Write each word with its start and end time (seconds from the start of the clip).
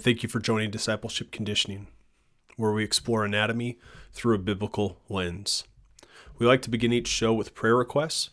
and 0.00 0.04
thank 0.06 0.22
you 0.22 0.30
for 0.30 0.40
joining 0.40 0.70
Discipleship 0.70 1.30
Conditioning, 1.30 1.86
where 2.56 2.72
we 2.72 2.82
explore 2.82 3.22
anatomy 3.22 3.78
through 4.14 4.34
a 4.34 4.38
biblical 4.38 4.98
lens. 5.10 5.64
We 6.38 6.46
like 6.46 6.62
to 6.62 6.70
begin 6.70 6.90
each 6.90 7.06
show 7.06 7.34
with 7.34 7.54
prayer 7.54 7.76
requests. 7.76 8.30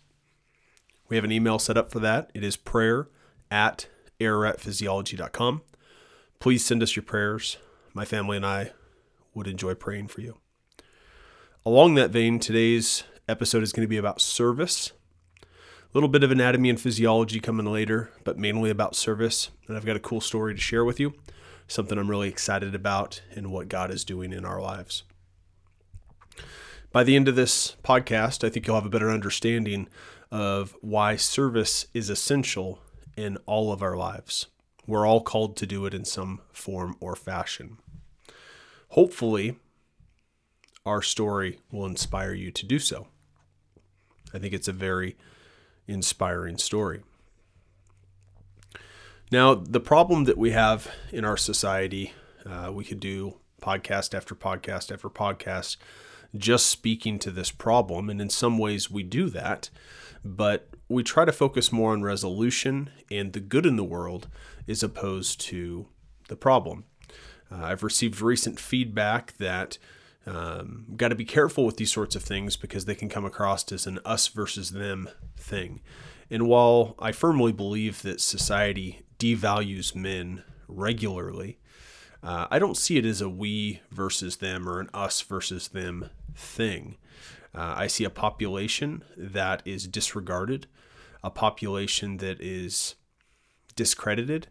We 1.10 1.18
have 1.18 1.26
an 1.26 1.32
email 1.34 1.60
set 1.60 1.76
up 1.76 1.92
for 1.92 2.00
that. 2.00 2.32
It 2.34 2.42
is 2.42 2.56
prayer 2.56 3.10
at 3.52 3.90
araratphysiology.com. 4.22 5.62
Please 6.40 6.64
send 6.64 6.82
us 6.82 6.96
your 6.96 7.04
prayers. 7.04 7.58
My 7.94 8.06
family 8.06 8.38
and 8.38 8.46
I 8.46 8.72
would 9.34 9.48
enjoy 9.48 9.74
praying 9.74 10.08
for 10.08 10.22
you. 10.22 10.38
Along 11.66 11.96
that 11.96 12.12
vein, 12.12 12.40
today's 12.40 13.04
episode 13.28 13.62
is 13.62 13.74
going 13.74 13.84
to 13.84 13.90
be 13.90 13.98
about 13.98 14.22
service. 14.22 14.94
A 15.44 15.48
little 15.94 16.08
bit 16.08 16.24
of 16.24 16.32
anatomy 16.32 16.70
and 16.70 16.80
physiology 16.80 17.42
coming 17.42 17.66
later, 17.66 18.10
but 18.24 18.40
mainly 18.40 18.70
about 18.70 18.96
service. 18.96 19.50
And 19.68 19.76
I've 19.76 19.86
got 19.86 19.98
a 19.98 20.00
cool 20.00 20.22
story 20.22 20.56
to 20.56 20.62
share 20.62 20.86
with 20.86 20.98
you, 20.98 21.14
something 21.68 21.98
I'm 21.98 22.10
really 22.10 22.30
excited 22.30 22.74
about 22.74 23.22
and 23.36 23.52
what 23.52 23.70
God 23.70 23.92
is 23.92 24.04
doing 24.04 24.34
in 24.34 24.46
our 24.46 24.62
lives. 24.62 25.04
By 26.92 27.04
the 27.04 27.16
end 27.16 27.28
of 27.28 27.36
this 27.36 27.76
podcast, 27.84 28.44
I 28.44 28.50
think 28.50 28.66
you'll 28.66 28.78
have 28.78 28.86
a 28.86 28.90
better 28.90 29.10
understanding 29.12 29.88
of 30.32 30.76
why 30.82 31.16
service 31.16 31.88
is 31.94 32.10
essential 32.10 32.80
in 33.16 33.38
all 33.46 33.72
of 33.72 33.82
our 33.82 33.96
lives. 33.98 34.48
We're 34.86 35.06
all 35.06 35.22
called 35.22 35.58
to 35.58 35.66
do 35.66 35.86
it 35.86 35.94
in 35.94 36.06
some 36.06 36.42
form 36.54 36.96
or 37.00 37.16
fashion. 37.16 37.78
Hopefully, 38.90 39.58
our 40.86 41.02
story 41.02 41.60
will 41.72 41.86
inspire 41.86 42.34
you 42.34 42.52
to 42.52 42.66
do 42.66 42.80
so. 42.80 43.08
I 44.34 44.40
think 44.40 44.54
it's 44.54 44.70
a 44.70 44.74
very 44.74 45.18
inspiring 45.88 46.58
story. 46.58 47.04
Now, 49.30 49.56
the 49.56 49.82
problem 49.82 50.24
that 50.24 50.38
we 50.38 50.52
have 50.52 50.90
in 51.12 51.26
our 51.26 51.36
society, 51.36 52.14
uh, 52.46 52.72
we 52.74 52.86
could 52.86 53.02
do 53.02 53.40
podcast 53.62 54.14
after 54.14 54.36
podcast 54.36 54.92
after 54.92 55.10
podcast 55.10 55.76
just 56.36 56.68
speaking 56.68 57.20
to 57.20 57.32
this 57.32 57.52
problem. 57.52 58.10
And 58.10 58.22
in 58.22 58.30
some 58.30 58.58
ways, 58.58 58.90
we 58.90 59.04
do 59.04 59.30
that, 59.32 59.70
but 60.24 60.70
we 60.88 61.04
try 61.04 61.26
to 61.26 61.34
focus 61.34 61.72
more 61.72 61.92
on 61.92 62.04
resolution 62.04 62.90
and 63.12 63.34
the 63.34 63.40
good 63.42 63.66
in 63.66 63.76
the 63.76 63.84
world 63.84 64.30
as 64.68 64.82
opposed 64.82 65.42
to 65.42 65.88
the 66.30 66.38
problem. 66.38 66.86
Uh, 67.52 67.64
I've 67.64 67.84
received 67.84 68.22
recent 68.22 68.60
feedback 68.60 69.38
that 69.38 69.78
um, 70.26 70.86
got 70.96 71.10
to 71.10 71.16
be 71.16 71.26
careful 71.26 71.66
with 71.66 71.78
these 71.78 71.92
sorts 71.92 72.16
of 72.16 72.24
things 72.24 72.56
because 72.56 72.86
they 72.86 72.96
can 72.96 73.10
come 73.10 73.26
across 73.26 73.70
as 73.72 73.88
an 73.88 74.00
us 74.06 74.28
versus 74.28 74.72
them 74.72 75.10
thing. 75.38 75.82
And 76.30 76.48
while 76.48 76.96
I 77.00 77.14
firmly 77.14 77.54
believe 77.54 78.02
that 78.02 78.20
society 78.20 79.02
devalues 79.20 79.96
men 79.96 80.44
regularly, 80.68 81.60
uh, 82.24 82.48
I 82.50 82.60
don't 82.60 82.78
see 82.78 82.98
it 82.98 83.06
as 83.06 83.22
a 83.22 83.30
we 83.30 83.82
versus 83.92 84.38
them 84.38 84.68
or 84.68 84.80
an 84.80 84.90
us 84.94 85.22
versus 85.22 85.70
them 85.70 86.10
thing. 86.36 86.98
Uh, 87.54 87.74
I 87.78 87.88
see 87.88 88.04
a 88.04 88.10
population 88.10 89.04
that 89.16 89.62
is 89.66 89.88
disregarded, 89.88 90.68
a 91.24 91.30
population 91.30 92.18
that 92.18 92.42
is 92.42 92.96
discredited, 93.76 94.48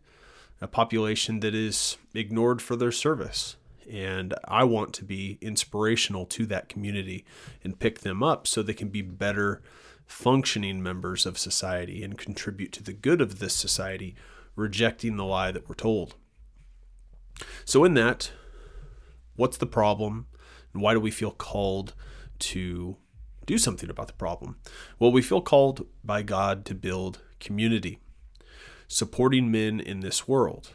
a 0.60 0.66
population 0.66 1.40
that 1.40 1.54
is 1.54 1.98
ignored 2.14 2.62
for 2.62 2.76
their 2.76 2.92
service. 2.92 3.56
And 3.90 4.34
I 4.46 4.64
want 4.64 4.92
to 4.94 5.04
be 5.04 5.38
inspirational 5.40 6.26
to 6.26 6.46
that 6.46 6.68
community 6.68 7.24
and 7.62 7.78
pick 7.78 8.00
them 8.00 8.22
up 8.22 8.46
so 8.46 8.62
they 8.62 8.74
can 8.74 8.88
be 8.88 9.02
better 9.02 9.62
functioning 10.06 10.82
members 10.82 11.26
of 11.26 11.38
society 11.38 12.02
and 12.02 12.18
contribute 12.18 12.72
to 12.72 12.82
the 12.82 12.92
good 12.92 13.20
of 13.20 13.38
this 13.38 13.54
society, 13.54 14.14
rejecting 14.56 15.16
the 15.16 15.24
lie 15.24 15.52
that 15.52 15.68
we're 15.68 15.74
told. 15.74 16.16
So, 17.64 17.84
in 17.84 17.94
that, 17.94 18.32
what's 19.36 19.58
the 19.58 19.66
problem? 19.66 20.26
And 20.72 20.82
why 20.82 20.94
do 20.94 21.00
we 21.00 21.10
feel 21.10 21.30
called 21.30 21.94
to 22.38 22.96
do 23.44 23.58
something 23.58 23.90
about 23.90 24.08
the 24.08 24.14
problem? 24.14 24.56
Well, 24.98 25.12
we 25.12 25.22
feel 25.22 25.42
called 25.42 25.86
by 26.02 26.22
God 26.22 26.64
to 26.66 26.74
build 26.74 27.20
community, 27.38 28.00
supporting 28.88 29.50
men 29.50 29.78
in 29.78 30.00
this 30.00 30.26
world. 30.26 30.72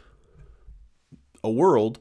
A 1.44 1.50
world 1.50 1.98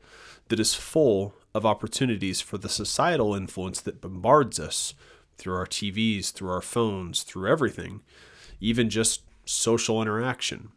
that 0.50 0.60
is 0.60 0.76
full 0.76 1.34
of 1.54 1.66
opportunities 1.66 2.42
for 2.42 2.58
the 2.58 2.70
societal 2.70 3.36
influence 3.36 3.82
that 3.82 4.02
bombards 4.02 4.60
us 4.60 4.94
through 5.38 5.56
our 5.56 5.66
TVs, 5.66 6.32
through 6.32 6.52
our 6.52 6.62
phones, 6.62 7.24
through 7.24 7.50
everything, 7.50 8.04
even 8.60 8.90
just 8.90 9.24
social 9.46 10.02
interaction 10.02 10.72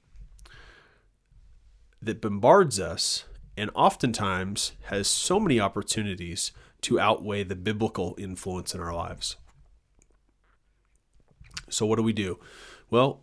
that 2.04 2.20
bombards 2.20 2.78
us 2.78 3.24
and 3.56 3.70
oftentimes 3.74 4.72
has 4.84 5.08
so 5.08 5.38
many 5.38 5.60
opportunities 5.60 6.52
to 6.82 7.00
outweigh 7.00 7.44
the 7.44 7.56
biblical 7.56 8.14
influence 8.18 8.74
in 8.74 8.80
our 8.80 8.94
lives. 8.94 9.36
So, 11.70 11.86
what 11.86 11.96
do 11.96 12.02
we 12.02 12.12
do? 12.12 12.38
Well, 12.90 13.20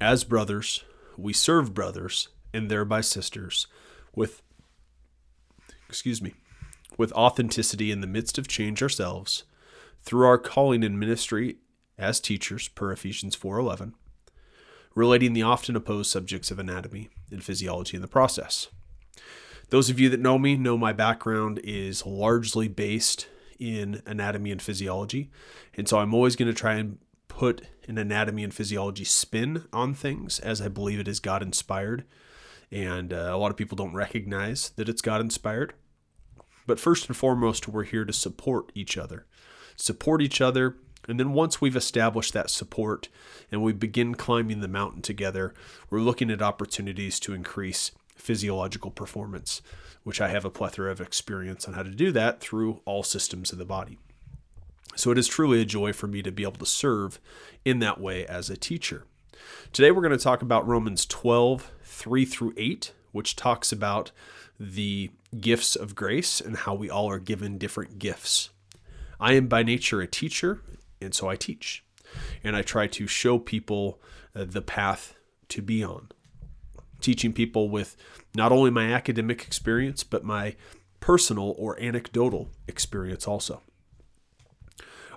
as 0.00 0.24
brothers, 0.24 0.84
we 1.16 1.32
serve 1.32 1.74
brothers 1.74 2.28
and 2.52 2.70
thereby 2.70 3.00
sisters 3.00 3.66
with, 4.14 4.42
excuse 5.88 6.20
me, 6.20 6.34
with 6.98 7.12
authenticity 7.12 7.90
in 7.90 8.00
the 8.00 8.06
midst 8.06 8.38
of 8.38 8.48
change 8.48 8.82
ourselves 8.82 9.44
through 10.02 10.26
our 10.26 10.38
calling 10.38 10.82
in 10.82 10.98
ministry 10.98 11.56
as 11.96 12.20
teachers 12.20 12.68
per 12.68 12.92
Ephesians 12.92 13.36
4:11 13.36 13.94
relating 14.94 15.32
the 15.32 15.42
often 15.42 15.76
opposed 15.76 16.10
subjects 16.10 16.50
of 16.50 16.58
anatomy 16.58 17.10
and 17.30 17.42
physiology 17.42 17.96
in 17.96 18.02
the 18.02 18.08
process. 18.08 18.68
Those 19.70 19.90
of 19.90 19.98
you 19.98 20.08
that 20.10 20.20
know 20.20 20.38
me 20.38 20.56
know 20.56 20.76
my 20.76 20.92
background 20.92 21.60
is 21.64 22.06
largely 22.06 22.68
based 22.68 23.28
in 23.58 24.02
anatomy 24.06 24.50
and 24.50 24.62
physiology. 24.62 25.30
And 25.76 25.88
so 25.88 25.98
I'm 25.98 26.14
always 26.14 26.36
going 26.36 26.52
to 26.52 26.58
try 26.58 26.74
and 26.74 26.98
put 27.28 27.62
an 27.88 27.98
anatomy 27.98 28.44
and 28.44 28.54
physiology 28.54 29.04
spin 29.04 29.64
on 29.72 29.94
things 29.94 30.38
as 30.38 30.60
I 30.60 30.68
believe 30.68 31.00
it 31.00 31.08
is 31.08 31.20
God 31.20 31.42
inspired. 31.42 32.04
And 32.70 33.12
uh, 33.12 33.30
a 33.32 33.36
lot 33.36 33.50
of 33.50 33.56
people 33.56 33.76
don't 33.76 33.94
recognize 33.94 34.70
that 34.70 34.88
it's 34.88 35.02
God 35.02 35.20
inspired. 35.20 35.74
But 36.66 36.80
first 36.80 37.08
and 37.08 37.16
foremost, 37.16 37.68
we're 37.68 37.84
here 37.84 38.04
to 38.04 38.12
support 38.12 38.72
each 38.74 38.96
other. 38.96 39.26
Support 39.76 40.22
each 40.22 40.40
other. 40.40 40.76
And 41.08 41.20
then 41.20 41.32
once 41.32 41.60
we've 41.60 41.76
established 41.76 42.32
that 42.32 42.50
support 42.50 43.08
and 43.52 43.62
we 43.62 43.72
begin 43.72 44.14
climbing 44.14 44.60
the 44.60 44.68
mountain 44.68 45.02
together, 45.02 45.54
we're 45.90 46.00
looking 46.00 46.30
at 46.30 46.42
opportunities 46.42 47.20
to 47.20 47.34
increase 47.34 47.92
physiological 48.16 48.90
performance, 48.90 49.60
which 50.02 50.20
I 50.20 50.28
have 50.28 50.44
a 50.44 50.50
plethora 50.50 50.90
of 50.90 51.00
experience 51.00 51.68
on 51.68 51.74
how 51.74 51.82
to 51.82 51.90
do 51.90 52.10
that 52.12 52.40
through 52.40 52.80
all 52.84 53.02
systems 53.02 53.52
of 53.52 53.58
the 53.58 53.64
body. 53.64 53.98
So 54.96 55.10
it 55.10 55.18
is 55.18 55.26
truly 55.26 55.60
a 55.60 55.66
joy 55.66 55.92
for 55.92 56.06
me 56.06 56.22
to 56.22 56.32
be 56.32 56.44
able 56.44 56.52
to 56.52 56.66
serve 56.66 57.20
in 57.64 57.80
that 57.80 58.00
way 58.00 58.24
as 58.26 58.48
a 58.48 58.56
teacher. 58.56 59.04
Today 59.72 59.90
we're 59.90 60.02
going 60.02 60.16
to 60.16 60.22
talk 60.22 60.40
about 60.40 60.66
Romans 60.66 61.04
12, 61.04 61.70
3 61.82 62.24
through 62.24 62.54
8, 62.56 62.92
which 63.12 63.36
talks 63.36 63.72
about 63.72 64.12
the 64.58 65.10
gifts 65.40 65.74
of 65.74 65.94
grace 65.94 66.40
and 66.40 66.58
how 66.58 66.74
we 66.74 66.88
all 66.88 67.10
are 67.10 67.18
given 67.18 67.58
different 67.58 67.98
gifts. 67.98 68.50
I 69.20 69.32
am 69.32 69.48
by 69.48 69.62
nature 69.62 70.00
a 70.00 70.06
teacher, 70.06 70.60
and 71.04 71.14
so 71.14 71.28
I 71.28 71.36
teach. 71.36 71.84
And 72.42 72.56
I 72.56 72.62
try 72.62 72.86
to 72.88 73.06
show 73.06 73.38
people 73.38 74.00
uh, 74.34 74.44
the 74.44 74.62
path 74.62 75.16
to 75.48 75.62
be 75.62 75.82
on 75.84 76.08
teaching 77.04 77.34
people 77.34 77.68
with 77.68 77.96
not 78.34 78.50
only 78.50 78.70
my 78.70 78.92
academic 78.92 79.42
experience, 79.42 80.02
but 80.02 80.24
my 80.24 80.56
personal 81.00 81.54
or 81.58 81.78
anecdotal 81.78 82.48
experience 82.66 83.28
also. 83.28 83.62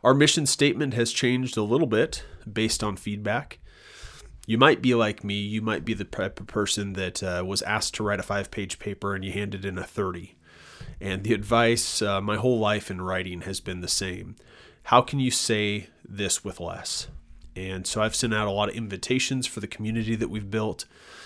Our 0.03 0.13
mission 0.13 0.45
statement 0.45 0.93
has 0.93 1.11
changed 1.13 1.57
a 1.57 1.63
little 1.63 1.87
bit 1.87 2.25
based 2.51 2.83
on 2.83 2.97
feedback. 2.97 3.59
You 4.45 4.57
might 4.57 4.81
be 4.81 4.93
like 4.95 5.23
me, 5.23 5.35
you 5.35 5.61
might 5.61 5.85
be 5.85 5.93
the 5.93 6.03
type 6.03 6.39
of 6.39 6.47
person 6.47 6.93
that 6.93 7.23
uh, 7.23 7.43
was 7.45 7.61
asked 7.63 7.95
to 7.95 8.03
write 8.03 8.19
a 8.19 8.23
five 8.23 8.51
page 8.51 8.79
paper 8.79 9.15
and 9.15 9.23
you 9.23 9.31
handed 9.31 9.65
in 9.65 9.77
a 9.77 9.83
30. 9.83 10.35
And 10.99 11.23
the 11.23 11.33
advice 11.33 12.01
uh, 12.01 12.21
my 12.21 12.35
whole 12.35 12.59
life 12.59 12.91
in 12.91 13.01
writing 13.01 13.41
has 13.41 13.59
been 13.59 13.81
the 13.81 13.87
same. 13.87 14.35
How 14.87 15.01
can 15.01 15.19
you 15.19 15.31
say 15.31 15.89
this 16.07 16.45
with 16.45 16.61
less? 16.61 17.09
And 17.57 17.85
so 17.85 18.01
I've 18.01 18.15
sent 18.15 18.33
out 18.33 18.47
a 18.47 18.51
lot 18.51 18.69
of 18.69 18.75
invitations 18.75 19.45
for 19.45 19.59
the 19.59 19.67
community 19.67 20.15
that 20.15 20.29
we've 20.29 20.49
built, 20.49 20.85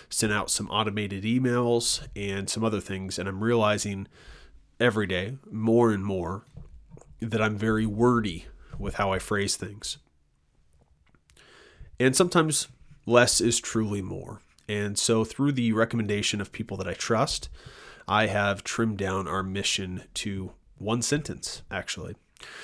sent 0.09 0.33
out 0.33 0.49
some 0.49 0.67
automated 0.71 1.25
emails 1.25 2.07
and 2.15 2.49
some 2.49 2.63
other 2.63 2.79
things. 2.79 3.19
And 3.19 3.29
I'm 3.29 3.43
realizing 3.43 4.07
every 4.79 5.05
day 5.05 5.37
more 5.51 5.91
and 5.91 6.03
more 6.03 6.41
that 7.19 7.39
I'm 7.39 7.55
very 7.55 7.85
wordy 7.85 8.47
with 8.79 8.95
how 8.95 9.13
I 9.13 9.19
phrase 9.19 9.57
things. 9.57 9.99
And 11.99 12.15
sometimes 12.15 12.67
less 13.05 13.39
is 13.39 13.59
truly 13.59 14.01
more. 14.01 14.41
And 14.67 14.97
so, 14.97 15.23
through 15.23 15.51
the 15.51 15.73
recommendation 15.73 16.41
of 16.41 16.51
people 16.51 16.77
that 16.77 16.87
I 16.87 16.93
trust, 16.93 17.47
I 18.07 18.25
have 18.25 18.63
trimmed 18.63 18.97
down 18.97 19.27
our 19.27 19.43
mission 19.43 20.05
to 20.15 20.53
one 20.79 21.03
sentence, 21.03 21.61
actually. 21.69 22.15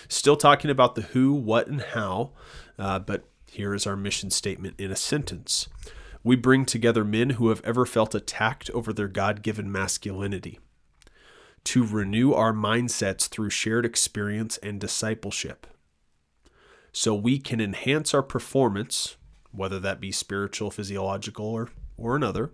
Still 0.07 0.35
talking 0.37 0.69
about 0.71 0.95
the 0.95 1.01
who, 1.03 1.33
what, 1.33 1.67
and 1.67 1.81
how, 1.81 2.31
uh, 2.77 2.99
but 2.99 3.23
here 3.49 3.73
is 3.73 3.87
our 3.87 3.95
mission 3.95 4.29
statement 4.29 4.79
in 4.79 4.91
a 4.91 4.95
sentence. 4.95 5.67
We 6.23 6.35
bring 6.35 6.65
together 6.65 7.03
men 7.05 7.31
who 7.31 7.49
have 7.49 7.61
ever 7.63 7.85
felt 7.85 8.13
attacked 8.15 8.69
over 8.71 8.91
their 8.91 9.07
God 9.07 9.41
given 9.41 9.71
masculinity. 9.71 10.59
to 11.67 11.85
renew 11.85 12.31
our 12.31 12.53
mindsets 12.53 13.27
through 13.27 13.49
shared 13.49 13.85
experience 13.85 14.57
and 14.59 14.79
discipleship. 14.79 15.67
So 16.93 17.13
we 17.13 17.39
can 17.39 17.59
enhance 17.59 18.13
our 18.13 18.23
performance, 18.23 19.17
whether 19.51 19.77
that 19.81 19.99
be 19.99 20.13
spiritual, 20.13 20.71
physiological, 20.71 21.45
or, 21.45 21.67
or 21.97 22.15
another, 22.15 22.51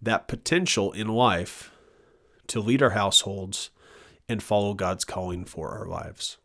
that 0.00 0.26
potential 0.26 0.90
in 0.92 1.08
life 1.08 1.70
to 2.46 2.60
lead 2.60 2.82
our 2.82 2.90
households 2.90 3.68
and 4.28 4.42
follow 4.42 4.74
God's 4.74 5.04
calling 5.04 5.44
for 5.44 5.70
our 5.70 5.86
lives. 5.86 6.38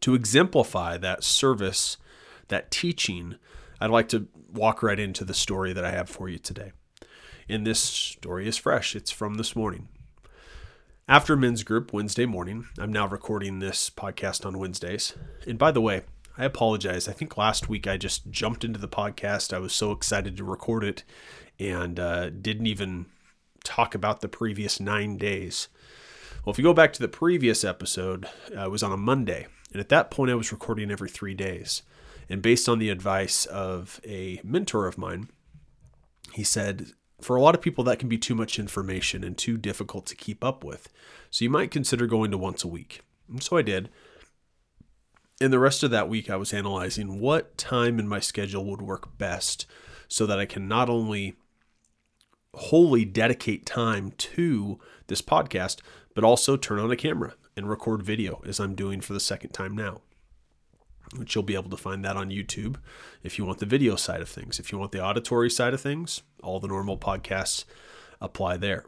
To 0.00 0.14
exemplify 0.14 0.98
that 0.98 1.24
service, 1.24 1.96
that 2.48 2.70
teaching, 2.70 3.36
I'd 3.80 3.90
like 3.90 4.08
to 4.10 4.28
walk 4.52 4.82
right 4.82 4.98
into 4.98 5.24
the 5.24 5.34
story 5.34 5.72
that 5.72 5.84
I 5.84 5.90
have 5.90 6.08
for 6.08 6.28
you 6.28 6.38
today. 6.38 6.72
And 7.48 7.66
this 7.66 7.80
story 7.80 8.46
is 8.46 8.56
fresh, 8.56 8.94
it's 8.94 9.10
from 9.10 9.34
this 9.34 9.56
morning. 9.56 9.88
After 11.08 11.36
men's 11.36 11.62
group 11.62 11.92
Wednesday 11.92 12.26
morning, 12.26 12.66
I'm 12.78 12.92
now 12.92 13.06
recording 13.06 13.60
this 13.60 13.90
podcast 13.90 14.44
on 14.44 14.58
Wednesdays. 14.58 15.14
And 15.46 15.56
by 15.56 15.70
the 15.70 15.80
way, 15.80 16.02
I 16.36 16.44
apologize. 16.44 17.08
I 17.08 17.12
think 17.12 17.36
last 17.36 17.68
week 17.68 17.86
I 17.86 17.96
just 17.96 18.30
jumped 18.30 18.64
into 18.64 18.80
the 18.80 18.88
podcast. 18.88 19.52
I 19.52 19.58
was 19.58 19.72
so 19.72 19.92
excited 19.92 20.36
to 20.36 20.44
record 20.44 20.82
it 20.82 21.04
and 21.58 21.98
uh, 22.00 22.30
didn't 22.30 22.66
even 22.66 23.06
talk 23.66 23.94
about 23.94 24.20
the 24.20 24.28
previous 24.28 24.78
nine 24.80 25.18
days. 25.18 25.68
Well, 26.44 26.52
if 26.52 26.58
you 26.58 26.64
go 26.64 26.72
back 26.72 26.92
to 26.94 27.00
the 27.00 27.08
previous 27.08 27.64
episode, 27.64 28.26
uh, 28.56 28.66
it 28.66 28.70
was 28.70 28.82
on 28.82 28.92
a 28.92 28.96
Monday. 28.96 29.48
And 29.72 29.80
at 29.80 29.88
that 29.88 30.10
point, 30.10 30.30
I 30.30 30.36
was 30.36 30.52
recording 30.52 30.90
every 30.90 31.10
three 31.10 31.34
days. 31.34 31.82
And 32.28 32.40
based 32.40 32.68
on 32.68 32.78
the 32.78 32.90
advice 32.90 33.44
of 33.46 34.00
a 34.06 34.40
mentor 34.44 34.86
of 34.86 34.96
mine, 34.96 35.28
he 36.32 36.44
said, 36.44 36.92
for 37.20 37.34
a 37.34 37.42
lot 37.42 37.54
of 37.54 37.62
people, 37.62 37.82
that 37.84 37.98
can 37.98 38.08
be 38.08 38.18
too 38.18 38.34
much 38.34 38.58
information 38.58 39.24
and 39.24 39.36
too 39.36 39.56
difficult 39.56 40.06
to 40.06 40.14
keep 40.14 40.44
up 40.44 40.62
with. 40.62 40.88
So 41.30 41.44
you 41.44 41.50
might 41.50 41.70
consider 41.70 42.06
going 42.06 42.30
to 42.30 42.38
once 42.38 42.62
a 42.62 42.68
week. 42.68 43.00
And 43.28 43.42
so 43.42 43.56
I 43.56 43.62
did. 43.62 43.90
And 45.40 45.52
the 45.52 45.58
rest 45.58 45.82
of 45.82 45.90
that 45.90 46.08
week, 46.08 46.30
I 46.30 46.36
was 46.36 46.54
analyzing 46.54 47.20
what 47.20 47.58
time 47.58 47.98
in 47.98 48.08
my 48.08 48.20
schedule 48.20 48.64
would 48.66 48.82
work 48.82 49.18
best 49.18 49.66
so 50.08 50.26
that 50.26 50.38
I 50.38 50.46
can 50.46 50.68
not 50.68 50.88
only 50.88 51.34
wholly 52.56 53.04
dedicate 53.04 53.66
time 53.66 54.12
to 54.18 54.78
this 55.06 55.22
podcast, 55.22 55.80
but 56.14 56.24
also 56.24 56.56
turn 56.56 56.78
on 56.78 56.90
a 56.90 56.96
camera 56.96 57.34
and 57.56 57.68
record 57.68 58.02
video 58.02 58.42
as 58.46 58.58
I'm 58.58 58.74
doing 58.74 59.00
for 59.00 59.12
the 59.12 59.20
second 59.20 59.50
time 59.50 59.74
now. 59.74 60.00
Which 61.16 61.34
you'll 61.34 61.44
be 61.44 61.54
able 61.54 61.70
to 61.70 61.76
find 61.76 62.04
that 62.04 62.16
on 62.16 62.30
YouTube 62.30 62.76
if 63.22 63.38
you 63.38 63.44
want 63.44 63.58
the 63.58 63.66
video 63.66 63.94
side 63.94 64.20
of 64.20 64.28
things. 64.28 64.58
If 64.58 64.72
you 64.72 64.78
want 64.78 64.90
the 64.90 65.04
auditory 65.04 65.50
side 65.50 65.72
of 65.72 65.80
things, 65.80 66.22
all 66.42 66.58
the 66.58 66.66
normal 66.66 66.98
podcasts 66.98 67.64
apply 68.20 68.56
there. 68.56 68.84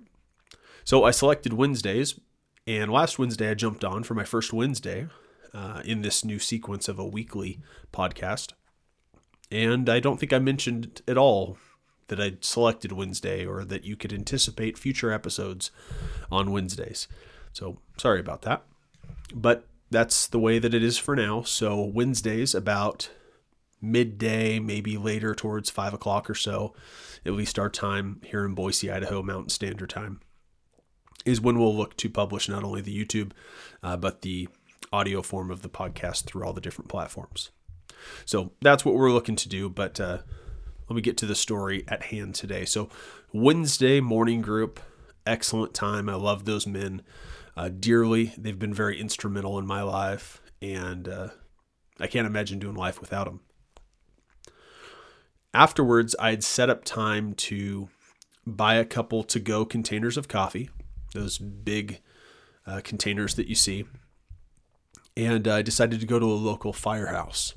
So 0.82 1.04
I 1.04 1.12
selected 1.12 1.52
Wednesdays, 1.52 2.18
and 2.66 2.90
last 2.90 3.18
Wednesday 3.18 3.50
I 3.50 3.54
jumped 3.54 3.84
on 3.84 4.02
for 4.02 4.14
my 4.14 4.24
first 4.24 4.52
Wednesday 4.52 5.06
uh, 5.54 5.82
in 5.84 6.02
this 6.02 6.24
new 6.24 6.38
sequence 6.38 6.88
of 6.88 6.98
a 6.98 7.06
weekly 7.06 7.60
podcast. 7.92 8.52
And 9.50 9.88
I 9.88 10.00
don't 10.00 10.18
think 10.18 10.32
I 10.32 10.38
mentioned 10.38 11.02
at 11.06 11.18
all 11.18 11.56
that 12.08 12.20
I'd 12.20 12.44
selected 12.44 12.93
Wednesday 12.93 13.46
or 13.46 13.64
that 13.64 13.84
you 13.84 13.96
could 13.96 14.12
anticipate 14.12 14.78
future 14.78 15.12
episodes 15.12 15.70
on 16.31 16.50
Wednesdays. 16.50 17.08
So 17.52 17.78
sorry 17.96 18.20
about 18.20 18.43
that. 18.43 18.64
But 19.34 19.66
that's 19.90 20.26
the 20.26 20.38
way 20.38 20.58
that 20.58 20.75
it 20.75 20.82
is 20.82 20.99
for 20.99 21.16
now. 21.16 21.43
So 21.43 21.82
Wednesdays 21.82 22.55
about 22.55 23.10
midday, 23.81 24.58
maybe 24.58 24.96
later 24.96 25.34
towards 25.34 25.70
five 25.70 25.94
o'clock 25.94 26.28
or 26.28 26.34
so, 26.34 26.75
at 27.25 27.32
least 27.32 27.58
our 27.58 27.70
time 27.70 28.20
here 28.25 28.44
in 28.44 28.54
Boise, 28.54 28.90
Idaho, 28.90 29.22
Mountain 29.22 29.50
Standard 29.50 29.90
Time, 29.90 30.20
is 31.25 31.40
when 31.40 31.58
we'll 31.58 31.76
look 31.76 31.96
to 31.99 32.08
publish 32.08 32.49
not 32.49 32.64
only 32.64 32.81
the 32.81 33.04
YouTube, 33.04 33.32
uh, 33.82 33.96
but 33.96 34.22
the 34.22 34.49
audio 34.93 35.22
form 35.22 35.50
of 35.50 35.62
the 35.62 35.69
podcast 35.69 36.25
through 36.25 36.44
all 36.44 36.52
the 36.52 36.61
different 36.61 36.88
platforms. 36.88 37.50
So 38.25 38.52
that's 38.61 38.84
what 38.84 38.94
we're 38.94 39.12
looking 39.12 39.37
to 39.37 39.49
do. 39.49 39.69
But 39.69 40.00
uh, 40.00 40.19
let 40.88 40.96
me 40.96 41.02
get 41.02 41.17
to 41.19 41.26
the 41.26 41.35
story 41.35 41.85
at 41.87 42.05
hand 42.05 42.35
today. 42.35 42.64
So, 42.64 42.88
Wednesday 43.32 44.00
morning 44.00 44.40
group, 44.40 44.81
excellent 45.26 45.75
time. 45.75 46.08
I 46.08 46.14
love 46.14 46.44
those 46.44 46.67
men 46.67 47.02
uh, 47.56 47.69
dearly. 47.69 48.32
They've 48.38 48.58
been 48.58 48.73
very 48.73 48.99
instrumental 48.99 49.58
in 49.58 49.67
my 49.67 49.82
life, 49.82 50.40
and 50.62 51.08
uh, 51.08 51.29
I 52.00 52.06
can't 52.06 52.26
imagine 52.26 52.58
doing 52.58 52.75
life 52.75 53.00
without 53.00 53.25
them. 53.25 53.40
Afterwards, 55.52 56.17
I 56.19 56.31
had 56.31 56.44
set 56.44 56.70
up 56.70 56.85
time 56.85 57.35
to 57.35 57.88
buy 58.46 58.76
a 58.76 58.85
couple 58.85 59.23
to 59.25 59.38
go 59.38 59.64
containers 59.64 60.17
of 60.17 60.29
coffee, 60.29 60.70
those 61.12 61.37
big 61.37 62.00
uh, 62.67 62.81
containers 62.82 63.35
that 63.35 63.49
you 63.49 63.55
see, 63.55 63.85
and 65.17 65.46
I 65.46 65.62
decided 65.62 66.00
to 66.00 66.06
go 66.06 66.19
to 66.19 66.26
a 66.26 66.32
local 66.32 66.73
firehouse. 66.73 67.55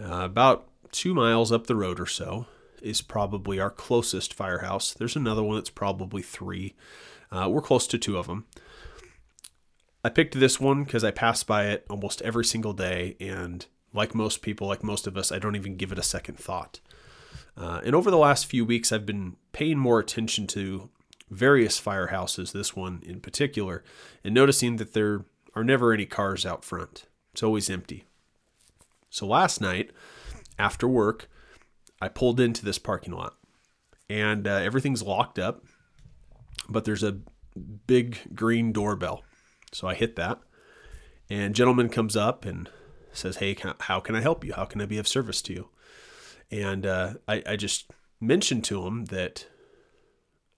Uh, 0.00 0.24
about 0.24 0.69
two 0.92 1.14
miles 1.14 1.52
up 1.52 1.66
the 1.66 1.76
road 1.76 2.00
or 2.00 2.06
so 2.06 2.46
is 2.82 3.02
probably 3.02 3.60
our 3.60 3.70
closest 3.70 4.34
firehouse. 4.34 4.92
There's 4.92 5.16
another 5.16 5.42
one 5.42 5.56
that's 5.56 5.70
probably 5.70 6.22
three. 6.22 6.74
Uh, 7.30 7.48
we're 7.50 7.62
close 7.62 7.86
to 7.88 7.98
two 7.98 8.16
of 8.16 8.26
them. 8.26 8.46
I 10.02 10.08
picked 10.08 10.38
this 10.38 10.58
one 10.58 10.84
because 10.84 11.04
I 11.04 11.10
pass 11.10 11.42
by 11.42 11.66
it 11.66 11.84
almost 11.90 12.22
every 12.22 12.44
single 12.44 12.72
day, 12.72 13.16
and 13.20 13.66
like 13.92 14.14
most 14.14 14.40
people, 14.40 14.66
like 14.66 14.82
most 14.82 15.06
of 15.06 15.16
us, 15.16 15.30
I 15.30 15.38
don't 15.38 15.56
even 15.56 15.76
give 15.76 15.92
it 15.92 15.98
a 15.98 16.02
second 16.02 16.38
thought. 16.38 16.80
Uh, 17.56 17.80
and 17.84 17.94
over 17.94 18.10
the 18.10 18.16
last 18.16 18.46
few 18.46 18.64
weeks, 18.64 18.92
I've 18.92 19.04
been 19.04 19.36
paying 19.52 19.78
more 19.78 19.98
attention 20.00 20.46
to 20.48 20.88
various 21.28 21.80
firehouses, 21.80 22.52
this 22.52 22.74
one 22.74 23.02
in 23.04 23.20
particular, 23.20 23.84
and 24.24 24.34
noticing 24.34 24.76
that 24.76 24.94
there 24.94 25.26
are 25.54 25.64
never 25.64 25.92
any 25.92 26.06
cars 26.06 26.46
out 26.46 26.64
front. 26.64 27.04
It's 27.32 27.42
always 27.42 27.68
empty. 27.68 28.04
So 29.10 29.26
last 29.26 29.60
night, 29.60 29.90
after 30.60 30.86
work, 30.86 31.28
I 32.00 32.08
pulled 32.08 32.38
into 32.38 32.64
this 32.64 32.78
parking 32.78 33.14
lot 33.14 33.34
and 34.10 34.46
uh, 34.46 34.56
everything's 34.56 35.02
locked 35.02 35.38
up, 35.38 35.64
but 36.68 36.84
there's 36.84 37.02
a 37.02 37.18
big 37.86 38.34
green 38.34 38.72
doorbell. 38.72 39.24
So 39.72 39.88
I 39.88 39.94
hit 39.94 40.16
that, 40.16 40.40
and 41.30 41.54
gentleman 41.54 41.88
comes 41.88 42.16
up 42.16 42.44
and 42.44 42.68
says, 43.12 43.36
"Hey, 43.36 43.56
how 43.80 44.00
can 44.00 44.16
I 44.16 44.20
help 44.20 44.44
you? 44.44 44.52
How 44.52 44.64
can 44.64 44.80
I 44.80 44.86
be 44.86 44.98
of 44.98 45.08
service 45.08 45.40
to 45.42 45.52
you?" 45.52 45.68
And 46.50 46.84
uh, 46.84 47.14
I, 47.28 47.42
I 47.46 47.56
just 47.56 47.90
mentioned 48.20 48.64
to 48.64 48.84
him 48.84 49.06
that 49.06 49.46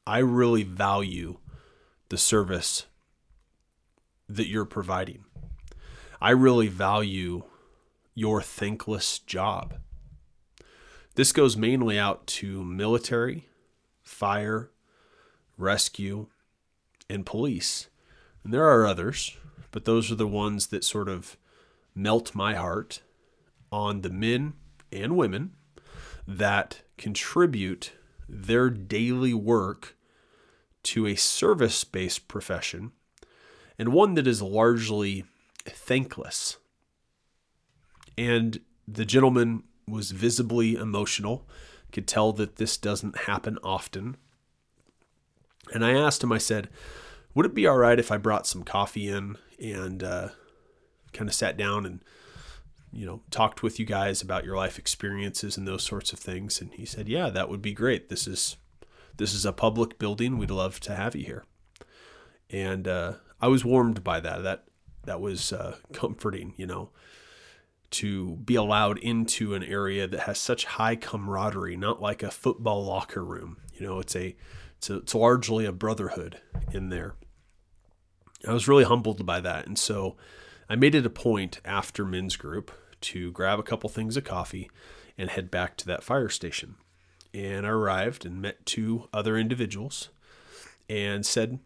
I 0.07 0.19
really 0.19 0.63
value 0.63 1.39
the 2.09 2.17
service 2.19 2.87
that 4.29 4.49
you're 4.49 4.65
providing. 4.65 5.25
I 6.23 6.31
really 6.31 6.69
value 6.69 7.45
your 8.15 8.41
thankless 8.41 9.19
job. 9.19 9.75
This 11.15 11.33
goes 11.33 11.57
mainly 11.57 11.99
out 11.99 12.27
to 12.29 12.65
military, 12.65 13.49
fire, 14.03 14.71
rescue, 15.59 16.29
and 17.09 17.27
police. 17.27 17.89
And 18.45 18.53
there 18.53 18.67
are 18.67 18.87
others, 18.87 19.37
but 19.71 19.85
those 19.85 20.11
are 20.11 20.17
the 20.17 20.27
ones 20.27 20.69
that 20.69 20.85
sort 20.85 21.09
of 21.09 21.37
melt 21.95 22.35
my 22.35 22.55
heart 22.55 23.03
on 23.71 24.01
the 24.01 24.11
men 24.11 24.55
and 24.91 25.17
women 25.17 25.53
that 26.27 26.83
contribute 26.97 27.93
their 28.29 28.71
daily 28.71 29.35
work 29.35 29.97
to 30.83 31.07
a 31.07 31.15
service 31.15 31.85
based 31.85 32.27
profession 32.27 32.93
and 33.79 33.93
one 33.93 34.15
that 34.15 34.27
is 34.27 34.41
largely 34.41 35.25
thankless. 35.65 36.57
And 38.17 38.61
the 38.87 39.05
gentleman 39.05 39.65
was 39.87 40.11
visibly 40.11 40.75
emotional, 40.75 41.47
could 41.93 42.07
tell 42.07 42.33
that 42.33 42.57
this 42.57 42.77
doesn't 42.77 43.19
happen 43.19 43.59
often. 43.63 44.17
And 45.73 45.85
I 45.85 45.93
asked 45.93 46.23
him, 46.23 46.33
I 46.33 46.39
said, 46.39 46.69
Would 47.35 47.47
it 47.47 47.55
be 47.55 47.67
all 47.67 47.77
right 47.77 47.99
if 47.99 48.11
I 48.11 48.17
brought 48.17 48.47
some 48.47 48.63
coffee 48.63 49.09
in 49.09 49.37
and 49.61 50.03
uh, 50.03 50.29
kind 51.13 51.29
of 51.29 51.35
sat 51.35 51.57
down 51.57 51.87
and, 51.87 52.01
you 52.93 53.07
know, 53.07 53.23
talked 53.31 53.63
with 53.63 53.79
you 53.79 53.87
guys 53.87 54.23
about 54.23 54.45
your 54.45 54.57
life 54.57 54.79
experiences 54.79 55.57
and 55.57 55.69
those 55.69 55.83
sorts 55.83 56.13
of 56.13 56.19
things? 56.19 56.61
And 56.61 56.73
he 56.75 56.85
said, 56.85 57.09
Yeah, 57.09 57.31
that 57.31 57.49
would 57.49 57.63
be 57.63 57.73
great. 57.73 58.09
This 58.09 58.27
is 58.27 58.57
this 59.17 59.35
is 59.35 59.45
a 59.45 59.53
public 59.53 59.99
building. 59.99 60.39
We'd 60.39 60.51
love 60.51 60.81
to 60.81 60.95
have 60.95 61.15
you 61.15 61.25
here. 61.25 61.45
And 62.51 62.89
uh, 62.89 63.15
I 63.41 63.49
was 63.49 63.65
warmed 63.65 64.03
by 64.03 64.21
that. 64.21 64.43
That 64.43 64.65
that 65.05 65.21
was 65.21 65.53
uh, 65.53 65.77
comforting, 65.93 66.55
you 66.57 66.67
know 66.67 66.91
to 67.93 68.37
be 68.37 68.55
allowed 68.55 68.99
into 68.99 69.55
an 69.55 69.63
area 69.63 70.07
that 70.07 70.21
has 70.21 70.39
such 70.39 70.65
high 70.65 70.97
camaraderie, 70.97 71.77
not 71.77 72.01
like 72.03 72.23
a 72.23 72.31
football 72.31 72.85
locker 72.85 73.25
room. 73.25 73.59
You 73.75 73.87
know, 73.87 73.99
it's 74.01 74.17
a 74.17 74.35
it's, 74.79 74.91
a, 74.91 74.97
it's 74.97 75.15
largely 75.15 75.65
a 75.65 75.73
brotherhood 75.73 76.41
in 76.73 76.89
there. 76.89 77.15
I 78.47 78.53
was 78.53 78.67
really 78.67 78.85
humbled 78.85 79.25
by 79.25 79.41
that, 79.41 79.67
and 79.67 79.79
so 79.79 80.17
I 80.69 80.75
made 80.75 80.95
it 80.95 81.07
a 81.07 81.11
point 81.11 81.61
after 81.65 82.05
men's 82.05 82.37
group 82.37 82.73
to 83.03 83.31
grab 83.33 83.59
a 83.59 83.65
couple 83.65 83.89
things 83.89 84.17
of 84.17 84.25
coffee 84.25 84.71
and 85.19 85.31
head 85.31 85.51
back 85.51 85.77
to 85.77 85.87
that 85.87 86.03
fire 86.03 86.29
station. 86.29 86.77
and 87.35 87.67
I 87.67 87.71
arrived 87.71 88.27
and 88.27 88.43
met 88.43 88.67
two 88.67 89.09
other 89.13 89.37
individuals 89.37 90.11
and 90.89 91.25
said 91.25 91.59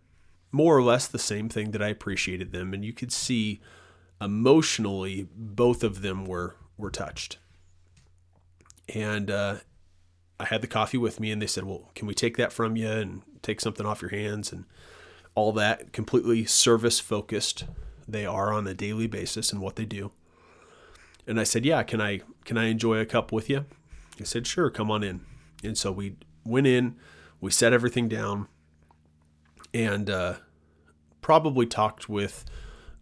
more 0.53 0.77
or 0.77 0.83
less 0.83 1.07
the 1.07 1.19
same 1.19 1.49
thing 1.49 1.73
that 1.73 1.83
I 1.83 1.89
appreciated 1.89 2.53
them. 2.53 2.73
And 2.73 2.85
you 2.85 2.93
could 2.93 3.13
see 3.13 3.61
emotionally 4.21 5.29
both 5.35 5.83
of 5.83 6.03
them 6.03 6.25
were 6.25 6.57
were 6.77 6.91
touched. 6.91 7.39
And 8.95 9.31
uh, 9.31 9.57
I 10.39 10.45
had 10.45 10.63
the 10.63 10.69
coffee 10.69 10.99
with 10.99 11.21
me, 11.21 11.31
and 11.31 11.41
they 11.41 11.47
said, 11.47 11.65
"Well, 11.65 11.91
can 11.95 12.07
we 12.07 12.15
take 12.15 12.37
that 12.37 12.53
from 12.53 12.77
you 12.77 12.89
and 12.89 13.23
take 13.43 13.61
something 13.61 13.87
off 13.87 14.03
your 14.03 14.11
hands 14.11 14.53
and 14.53 14.65
all 15.35 15.53
that?" 15.53 15.93
Completely 15.93 16.45
service 16.45 17.01
focused 17.01 17.65
they 18.09 18.25
are 18.25 18.53
on 18.53 18.67
a 18.67 18.75
daily 18.75 19.07
basis 19.07 19.53
and 19.53 19.61
what 19.61 19.77
they 19.77 19.85
do. 19.85 20.13
And 21.27 21.41
I 21.41 21.45
said, 21.45 21.65
"Yeah, 21.65 21.83
can 21.83 22.01
I 22.01 22.21
can 22.45 22.57
I 22.59 22.67
enjoy 22.67 22.99
a 22.99 23.07
cup 23.07 23.33
with 23.33 23.51
you?" 23.51 23.65
He 24.17 24.25
said, 24.25 24.47
"Sure, 24.47 24.71
come 24.71 24.91
on 24.91 25.03
in." 25.03 25.21
And 25.65 25.77
so 25.77 25.91
we 25.91 26.17
went 26.45 26.67
in, 26.67 26.97
we 27.41 27.51
set 27.51 27.73
everything 27.73 28.09
down, 28.09 28.47
and 29.75 30.09
uh, 30.09 30.35
probably 31.21 31.67
talked 31.67 32.09
with 32.09 32.45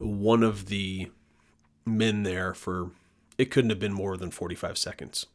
one 0.04 0.42
of 0.42 0.66
the 0.66 1.10
men 1.86 2.22
there 2.22 2.54
for 2.54 2.90
it 3.38 3.50
couldn't 3.50 3.70
have 3.70 3.80
been 3.80 3.92
more 3.92 4.16
than 4.16 4.30
45 4.30 4.78
seconds. 4.78 5.26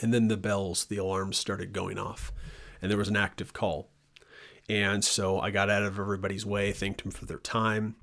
And 0.00 0.14
then 0.14 0.28
the 0.28 0.36
bells, 0.36 0.84
the 0.84 0.98
alarms 0.98 1.36
started 1.36 1.72
going 1.72 1.98
off, 1.98 2.32
and 2.80 2.90
there 2.90 2.98
was 2.98 3.08
an 3.08 3.16
active 3.16 3.52
call. 3.52 3.88
And 4.68 5.04
so 5.04 5.40
I 5.40 5.50
got 5.50 5.70
out 5.70 5.82
of 5.82 5.98
everybody's 5.98 6.46
way, 6.46 6.72
thanked 6.72 7.02
them 7.02 7.10
for 7.10 7.24
their 7.24 7.38
time, 7.38 7.96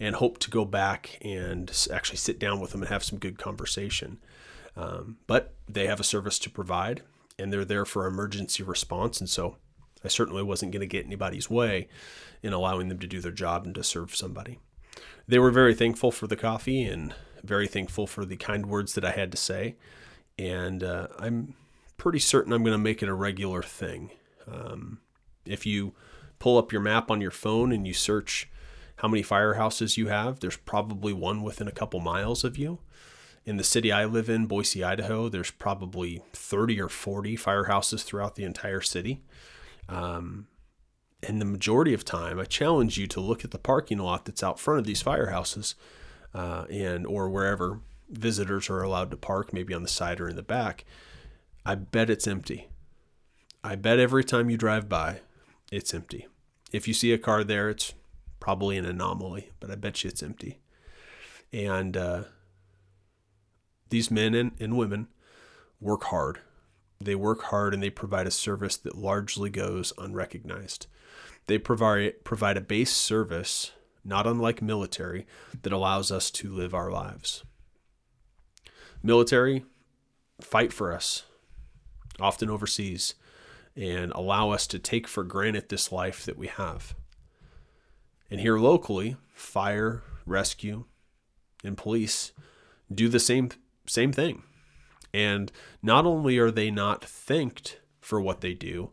and 0.00 0.16
hoped 0.16 0.40
to 0.42 0.50
go 0.50 0.64
back 0.64 1.18
and 1.22 1.70
actually 1.92 2.16
sit 2.16 2.38
down 2.38 2.58
with 2.58 2.72
them 2.72 2.82
and 2.82 2.88
have 2.88 3.04
some 3.04 3.18
good 3.18 3.38
conversation. 3.38 4.18
Um, 4.76 5.18
but 5.26 5.54
they 5.68 5.86
have 5.86 6.00
a 6.00 6.04
service 6.04 6.38
to 6.40 6.50
provide, 6.50 7.02
and 7.38 7.52
they're 7.52 7.64
there 7.64 7.84
for 7.84 8.06
emergency 8.06 8.62
response. 8.62 9.20
And 9.20 9.28
so 9.28 9.56
I 10.04 10.08
certainly 10.08 10.42
wasn't 10.42 10.72
going 10.72 10.80
to 10.80 10.86
get 10.86 11.06
anybody's 11.06 11.48
way 11.48 11.88
in 12.42 12.52
allowing 12.52 12.88
them 12.88 12.98
to 12.98 13.06
do 13.06 13.20
their 13.20 13.32
job 13.32 13.64
and 13.64 13.74
to 13.76 13.84
serve 13.84 14.16
somebody. 14.16 14.58
They 15.28 15.38
were 15.38 15.50
very 15.50 15.74
thankful 15.74 16.10
for 16.10 16.26
the 16.26 16.36
coffee 16.36 16.84
and 16.84 17.14
very 17.42 17.66
thankful 17.66 18.06
for 18.06 18.24
the 18.24 18.36
kind 18.36 18.66
words 18.66 18.94
that 18.94 19.04
I 19.04 19.10
had 19.10 19.30
to 19.32 19.36
say. 19.36 19.76
And 20.38 20.82
uh, 20.82 21.08
I'm 21.18 21.54
pretty 21.96 22.18
certain 22.18 22.52
I'm 22.52 22.62
going 22.62 22.72
to 22.72 22.78
make 22.78 23.02
it 23.02 23.08
a 23.08 23.14
regular 23.14 23.62
thing. 23.62 24.10
Um, 24.50 24.98
if 25.44 25.66
you 25.66 25.94
pull 26.38 26.58
up 26.58 26.72
your 26.72 26.80
map 26.80 27.10
on 27.10 27.20
your 27.20 27.30
phone 27.30 27.72
and 27.72 27.86
you 27.86 27.94
search 27.94 28.48
how 28.96 29.08
many 29.08 29.22
firehouses 29.22 29.96
you 29.96 30.08
have, 30.08 30.40
there's 30.40 30.56
probably 30.56 31.12
one 31.12 31.42
within 31.42 31.68
a 31.68 31.72
couple 31.72 32.00
miles 32.00 32.44
of 32.44 32.56
you. 32.56 32.78
In 33.44 33.56
the 33.56 33.64
city 33.64 33.92
I 33.92 34.04
live 34.04 34.28
in, 34.28 34.46
Boise, 34.46 34.82
Idaho, 34.82 35.28
there's 35.28 35.52
probably 35.52 36.22
30 36.32 36.80
or 36.80 36.88
40 36.88 37.36
firehouses 37.36 38.02
throughout 38.02 38.34
the 38.34 38.44
entire 38.44 38.80
city. 38.80 39.22
Um, 39.88 40.48
and 41.26 41.40
the 41.40 41.46
majority 41.46 41.92
of 41.92 42.04
time, 42.04 42.38
I 42.38 42.44
challenge 42.44 42.98
you 42.98 43.06
to 43.08 43.20
look 43.20 43.44
at 43.44 43.50
the 43.50 43.58
parking 43.58 43.98
lot 43.98 44.24
that's 44.24 44.42
out 44.42 44.60
front 44.60 44.80
of 44.80 44.86
these 44.86 45.02
firehouses, 45.02 45.74
uh, 46.34 46.64
and 46.70 47.06
or 47.06 47.28
wherever 47.28 47.80
visitors 48.08 48.70
are 48.70 48.82
allowed 48.82 49.10
to 49.10 49.16
park, 49.16 49.52
maybe 49.52 49.74
on 49.74 49.82
the 49.82 49.88
side 49.88 50.20
or 50.20 50.28
in 50.28 50.36
the 50.36 50.42
back. 50.42 50.84
I 51.64 51.74
bet 51.74 52.10
it's 52.10 52.28
empty. 52.28 52.68
I 53.64 53.74
bet 53.74 53.98
every 53.98 54.22
time 54.22 54.48
you 54.48 54.56
drive 54.56 54.88
by, 54.88 55.20
it's 55.72 55.92
empty. 55.92 56.28
If 56.72 56.86
you 56.86 56.94
see 56.94 57.12
a 57.12 57.18
car 57.18 57.42
there, 57.42 57.68
it's 57.68 57.94
probably 58.38 58.76
an 58.76 58.84
anomaly, 58.84 59.50
but 59.58 59.70
I 59.70 59.74
bet 59.74 60.04
you 60.04 60.08
it's 60.08 60.22
empty. 60.22 60.60
And 61.52 61.96
uh, 61.96 62.22
these 63.88 64.10
men 64.10 64.34
and, 64.34 64.52
and 64.60 64.76
women 64.76 65.08
work 65.80 66.04
hard. 66.04 66.40
They 67.00 67.14
work 67.14 67.42
hard 67.44 67.74
and 67.74 67.82
they 67.82 67.90
provide 67.90 68.26
a 68.26 68.30
service 68.30 68.76
that 68.76 68.96
largely 68.96 69.50
goes 69.50 69.92
unrecognized. 69.98 70.86
They 71.46 71.58
provide 71.58 72.24
provide 72.24 72.56
a 72.56 72.60
base 72.60 72.92
service, 72.92 73.72
not 74.04 74.26
unlike 74.26 74.62
military, 74.62 75.26
that 75.62 75.72
allows 75.72 76.10
us 76.10 76.30
to 76.32 76.52
live 76.52 76.74
our 76.74 76.90
lives. 76.90 77.44
Military 79.02 79.64
fight 80.40 80.72
for 80.72 80.92
us, 80.92 81.24
often 82.20 82.50
overseas, 82.50 83.14
and 83.76 84.10
allow 84.12 84.50
us 84.50 84.66
to 84.66 84.78
take 84.78 85.06
for 85.06 85.22
granted 85.22 85.68
this 85.68 85.92
life 85.92 86.24
that 86.24 86.38
we 86.38 86.46
have. 86.46 86.94
And 88.30 88.40
here 88.40 88.58
locally, 88.58 89.16
fire, 89.32 90.02
rescue, 90.24 90.84
and 91.62 91.76
police 91.76 92.32
do 92.92 93.08
the 93.08 93.20
same 93.20 93.50
same 93.86 94.12
thing. 94.12 94.42
And 95.14 95.52
not 95.82 96.04
only 96.06 96.38
are 96.38 96.50
they 96.50 96.70
not 96.70 97.04
thanked 97.04 97.80
for 98.00 98.20
what 98.20 98.40
they 98.40 98.54
do, 98.54 98.90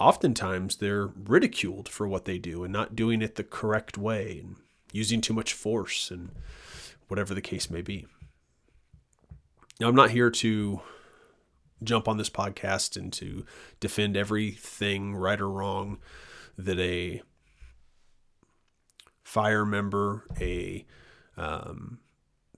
oftentimes 0.00 0.76
they're 0.76 1.08
ridiculed 1.08 1.88
for 1.88 2.08
what 2.08 2.24
they 2.24 2.38
do 2.38 2.64
and 2.64 2.72
not 2.72 2.96
doing 2.96 3.20
it 3.22 3.36
the 3.36 3.44
correct 3.44 3.98
way 3.98 4.40
and 4.42 4.56
using 4.92 5.20
too 5.20 5.34
much 5.34 5.52
force 5.52 6.10
and 6.10 6.30
whatever 7.08 7.34
the 7.34 7.40
case 7.40 7.70
may 7.70 7.82
be. 7.82 8.06
Now, 9.78 9.88
I'm 9.88 9.94
not 9.94 10.10
here 10.10 10.30
to 10.30 10.80
jump 11.82 12.08
on 12.08 12.16
this 12.16 12.30
podcast 12.30 12.96
and 12.96 13.12
to 13.14 13.44
defend 13.78 14.16
everything 14.16 15.14
right 15.14 15.40
or 15.40 15.48
wrong 15.48 15.98
that 16.58 16.78
a 16.78 17.22
fire 19.22 19.64
member, 19.64 20.24
a 20.40 20.84
um, 21.36 22.00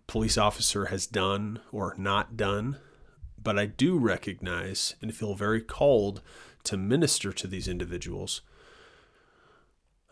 police 0.06 0.36
officer 0.36 0.86
has 0.86 1.06
done 1.06 1.60
or 1.70 1.94
not 1.96 2.36
done. 2.36 2.78
But 3.42 3.58
I 3.58 3.66
do 3.66 3.98
recognize 3.98 4.94
and 5.02 5.14
feel 5.14 5.34
very 5.34 5.60
called 5.60 6.22
to 6.64 6.76
minister 6.76 7.32
to 7.32 7.46
these 7.46 7.66
individuals, 7.66 8.42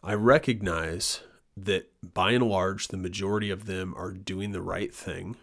I 0.02 0.14
recognize 0.14 1.20
that 1.56 1.90
by 2.02 2.32
and 2.32 2.48
large, 2.48 2.88
the 2.88 2.96
majority 2.96 3.50
of 3.50 3.66
them 3.66 3.94
are 3.96 4.12
doing 4.12 4.52
the 4.52 4.62
right 4.62 4.94
thing 4.94 5.36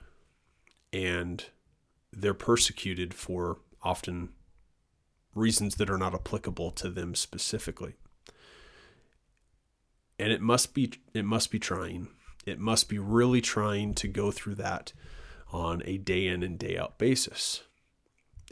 and 0.92 1.46
they're 2.12 2.34
persecuted 2.34 3.14
for 3.14 3.60
often 3.84 4.30
reasons 5.36 5.76
that 5.76 5.90
are 5.90 5.98
not 5.98 6.16
applicable 6.16 6.72
to 6.72 6.90
them 6.90 7.14
specifically. 7.14 7.94
And 10.18 10.32
it 10.32 10.42
must 10.42 10.74
be 10.74 10.94
it 11.14 11.26
must 11.26 11.52
be 11.52 11.60
trying. 11.60 12.08
It 12.46 12.60
must 12.60 12.90
be 12.90 12.98
really 12.98 13.42
trying 13.42 13.94
to 13.96 14.08
go 14.08 14.32
through 14.32 14.56
that 14.56 14.94
on 15.52 15.84
a 15.86 15.98
day 15.98 16.28
in 16.28 16.42
and 16.42 16.58
day 16.58 16.78
out 16.78 16.98
basis 16.98 17.62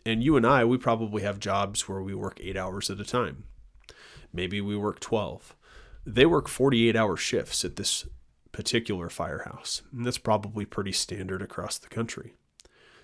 and 0.06 0.24
you 0.24 0.38
and 0.38 0.46
I, 0.46 0.64
we 0.64 0.78
probably 0.78 1.24
have 1.24 1.40
jobs 1.40 1.88
where 1.90 2.02
we 2.02 2.14
work 2.14 2.40
eight 2.42 2.56
hours 2.56 2.90
at 2.90 3.00
a 3.00 3.06
time. 3.06 3.46
Maybe 4.32 4.62
we 4.62 4.78
work 4.78 5.00
12. 5.00 5.56
They 6.06 6.26
work 6.26 6.48
48 6.48 6.96
hour 6.96 7.18
shifts 7.18 7.66
at 7.66 7.76
this 7.76 8.08
particular 8.52 9.10
firehouse. 9.10 9.82
And 9.92 10.06
that's 10.06 10.18
probably 10.18 10.66
pretty 10.66 10.92
standard 10.92 11.42
across 11.42 11.78
the 11.78 11.88
country. 11.88 12.36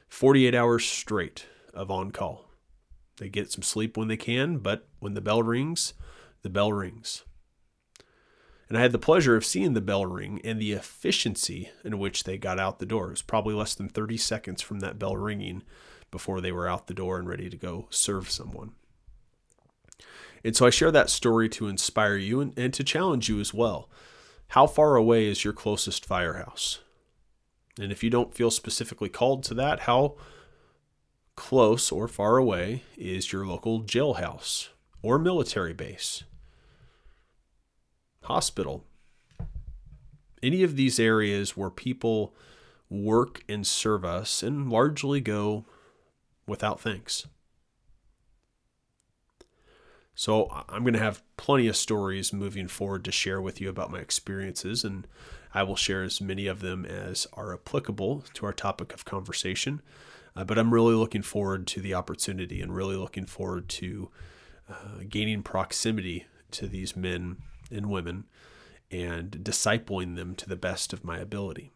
48 0.08 0.54
hours 0.54 0.86
straight 0.86 1.48
of 1.74 1.90
on 1.90 2.12
call. 2.12 2.50
They 3.18 3.30
get 3.30 3.52
some 3.52 3.64
sleep 3.64 3.98
when 3.98 4.08
they 4.08 4.18
can, 4.18 4.58
but 4.58 4.88
when 5.00 5.14
the 5.14 5.22
bell 5.22 5.42
rings, 5.42 5.94
the 6.42 6.50
bell 6.50 6.72
rings. 6.72 7.24
And 8.68 8.78
I 8.78 8.82
had 8.82 8.94
the 8.94 9.00
pleasure 9.00 9.36
of 9.36 9.46
seeing 9.46 9.74
the 9.74 9.82
bell 9.82 10.06
ring 10.06 10.40
and 10.44 10.62
the 10.62 10.72
efficiency 10.72 11.70
in 11.84 12.00
which 12.00 12.24
they 12.24 12.38
got 12.38 12.60
out 12.60 12.80
the 12.80 12.86
door. 12.86 13.08
It 13.08 13.12
was 13.12 13.22
probably 13.22 13.54
less 13.54 13.76
than 13.76 13.90
30 13.90 14.18
seconds 14.18 14.62
from 14.62 14.80
that 14.80 14.98
bell 14.98 15.18
ringing 15.18 15.64
before 16.12 16.42
they 16.42 16.52
were 16.52 16.68
out 16.68 16.88
the 16.88 16.94
door 16.94 17.18
and 17.18 17.28
ready 17.28 17.50
to 17.50 17.58
go 17.58 17.88
serve 17.90 18.30
someone. 18.30 18.74
And 20.44 20.56
so 20.56 20.66
I 20.66 20.70
share 20.70 20.92
that 20.92 21.10
story 21.10 21.50
to 21.50 21.68
inspire 21.68 22.18
you 22.18 22.42
and, 22.42 22.58
and 22.58 22.74
to 22.74 22.84
challenge 22.84 23.30
you 23.30 23.40
as 23.40 23.54
well. 23.54 23.90
How 24.50 24.68
far 24.68 24.96
away 24.96 25.28
is 25.28 25.44
your 25.44 25.54
closest 25.54 26.06
firehouse? 26.06 26.80
And 27.80 27.92
if 27.92 28.04
you 28.04 28.10
don't 28.10 28.34
feel 28.34 28.52
specifically 28.52 29.10
called 29.10 29.44
to 29.46 29.54
that, 29.56 29.82
how 29.82 30.16
close 31.36 31.92
or 31.92 32.08
far 32.08 32.38
away 32.38 32.84
is 32.98 33.32
your 33.32 33.46
local 33.46 33.82
jailhouse 33.82 34.70
or 35.02 35.18
military 35.18 35.74
base, 35.74 36.24
hospital? 38.24 38.84
Any 40.44 40.64
of 40.64 40.76
these 40.76 41.00
areas 41.00 41.56
where 41.56 41.70
people 41.70 42.36
work 42.90 43.44
and 43.48 43.66
serve 43.66 44.04
us 44.04 44.44
and 44.44 44.70
largely 44.70 45.22
go 45.22 45.66
without 46.48 46.80
thanks. 46.80 47.28
So 50.14 50.50
I'm 50.70 50.84
going 50.84 50.94
to 50.94 51.00
have 51.00 51.24
plenty 51.38 51.68
of 51.68 51.76
stories 51.76 52.34
moving 52.34 52.68
forward 52.68 53.06
to 53.06 53.12
share 53.12 53.42
with 53.42 53.62
you 53.62 53.70
about 53.70 53.92
my 53.92 54.00
experiences, 54.00 54.84
and 54.84 55.08
I 55.54 55.64
will 55.64 55.76
share 55.76 56.04
as 56.04 56.22
many 56.22 56.48
of 56.48 56.60
them 56.60 56.86
as 56.86 57.26
are 57.34 57.54
applicable 57.54 58.26
to 58.34 58.46
our 58.46 58.54
topic 58.54 58.94
of 58.94 59.06
conversation. 59.06 59.82
Uh, 60.36 60.44
but 60.44 60.58
I'm 60.58 60.74
really 60.74 60.96
looking 60.96 61.24
forward 61.24 61.68
to 61.68 61.82
the 61.82 61.94
opportunity 61.94 62.62
and 62.62 62.76
really 62.76 62.96
looking 62.96 63.26
forward 63.26 63.68
to 63.70 64.10
uh, 64.70 65.04
gaining 65.10 65.44
proximity 65.44 66.26
to 66.52 66.68
these 66.68 66.96
men 66.96 67.38
and 67.72 67.88
women 67.88 68.26
and 68.90 69.32
discipling 69.32 70.16
them 70.16 70.36
to 70.36 70.48
the 70.48 70.56
best 70.56 70.94
of 70.94 71.04
my 71.04 71.18
ability. 71.18 71.72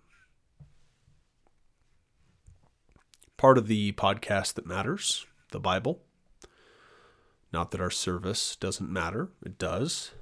Part 3.46 3.60
of 3.60 3.68
the 3.68 3.92
podcast 3.92 4.56
that 4.56 4.66
matters, 4.66 5.28
the 5.52 5.60
Bible. 5.60 6.02
Not 7.54 7.70
that 7.70 7.80
our 7.80 7.92
service 7.92 8.56
doesn't 8.56 8.90
matter, 8.90 9.30
it 9.46 9.60
does. 9.60 10.14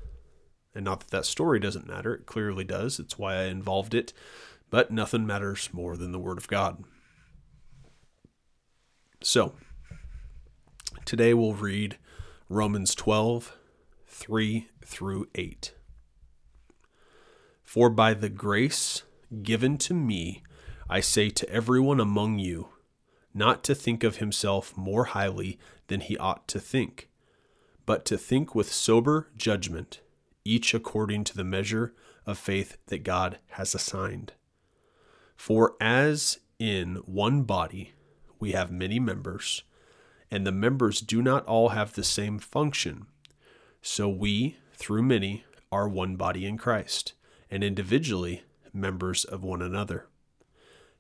And 0.76 0.84
not 0.84 1.00
that 1.00 1.12
that 1.12 1.26
story 1.26 1.58
doesn't 1.58 1.88
matter, 1.88 2.14
it 2.14 2.26
clearly 2.26 2.66
does. 2.66 3.00
It's 3.00 3.18
why 3.18 3.36
I 3.36 3.44
involved 3.44 3.94
it. 3.94 4.12
But 4.70 4.92
nothing 4.92 5.26
matters 5.26 5.70
more 5.72 5.96
than 5.96 6.12
the 6.12 6.20
Word 6.20 6.38
of 6.38 6.50
God. 6.50 6.84
So, 9.22 9.54
today 11.06 11.34
we'll 11.34 11.54
read 11.54 11.98
Romans 12.50 12.94
12, 12.94 13.56
3 14.06 14.68
through 14.84 15.30
8. 15.34 15.74
For 17.64 17.90
by 17.90 18.16
the 18.16 18.28
grace 18.28 19.04
given 19.42 19.78
to 19.78 19.94
me, 19.94 20.44
I 20.90 21.00
say 21.00 21.30
to 21.30 21.50
everyone 21.50 22.02
among 22.02 22.40
you, 22.40 22.68
not 23.34 23.64
to 23.64 23.76
think 23.76 24.04
of 24.04 24.18
himself 24.18 24.76
more 24.78 25.06
highly 25.06 25.58
than 25.88 26.02
he 26.02 26.18
ought 26.18 26.48
to 26.48 26.60
think, 26.60 27.10
but 27.86 28.06
to 28.06 28.18
think 28.18 28.54
with 28.54 28.72
sober 28.72 29.30
judgment, 29.36 30.02
each 30.46 30.74
according 30.74 31.24
to 31.24 31.36
the 31.36 31.44
measure 31.44 31.94
of 32.26 32.38
faith 32.38 32.78
that 32.88 33.04
God 33.04 33.40
has 33.52 33.74
assigned. 33.74 34.34
For 35.36 35.76
as 35.82 36.40
in 36.60 36.96
one 37.06 37.44
body 37.44 37.94
we 38.40 38.52
have 38.52 38.72
many 38.72 39.00
members, 39.00 39.64
and 40.30 40.46
the 40.46 40.52
members 40.52 41.02
do 41.02 41.22
not 41.22 41.46
all 41.46 41.70
have 41.70 41.94
the 41.94 42.04
same 42.04 42.40
function, 42.40 43.08
so 43.82 44.08
we, 44.08 44.58
through 44.74 45.04
many, 45.04 45.44
are 45.72 45.90
one 45.90 46.16
body 46.16 46.46
in 46.46 46.58
Christ, 46.58 47.14
and 47.50 47.64
individually 47.64 48.44
members 48.74 49.26
of 49.26 49.44
one 49.44 49.62
another 49.62 50.08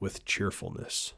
with 0.00 0.24
cheerfulness. 0.24 1.14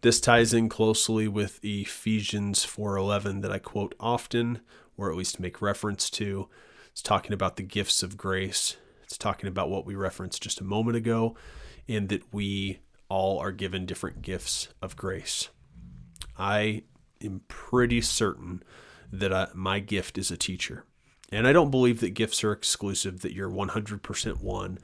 This 0.00 0.20
ties 0.20 0.52
in 0.52 0.68
closely 0.68 1.28
with 1.28 1.64
Ephesians 1.64 2.64
4:11 2.64 3.40
that 3.40 3.50
I 3.50 3.58
quote 3.58 3.94
often 3.98 4.60
or 4.96 5.10
at 5.10 5.16
least 5.16 5.40
make 5.40 5.62
reference 5.62 6.10
to. 6.10 6.48
It's 6.92 7.02
talking 7.02 7.32
about 7.32 7.56
the 7.56 7.62
gifts 7.62 8.02
of 8.02 8.16
grace. 8.16 8.76
It's 9.02 9.18
talking 9.18 9.48
about 9.48 9.70
what 9.70 9.86
we 9.86 9.94
referenced 9.94 10.42
just 10.42 10.60
a 10.60 10.64
moment 10.64 10.96
ago 10.96 11.36
in 11.86 12.08
that 12.08 12.32
we 12.32 12.80
all 13.08 13.38
are 13.38 13.52
given 13.52 13.86
different 13.86 14.22
gifts 14.22 14.68
of 14.80 14.96
grace. 14.96 15.48
I 16.38 16.82
am 17.22 17.42
pretty 17.48 18.00
certain 18.00 18.62
that 19.12 19.32
I, 19.32 19.48
my 19.54 19.80
gift 19.80 20.18
is 20.18 20.30
a 20.30 20.36
teacher. 20.36 20.84
And 21.30 21.46
I 21.46 21.52
don't 21.52 21.70
believe 21.70 22.00
that 22.00 22.10
gifts 22.10 22.44
are 22.44 22.52
exclusive, 22.52 23.20
that 23.20 23.32
you're 23.32 23.50
100% 23.50 24.40
one 24.40 24.78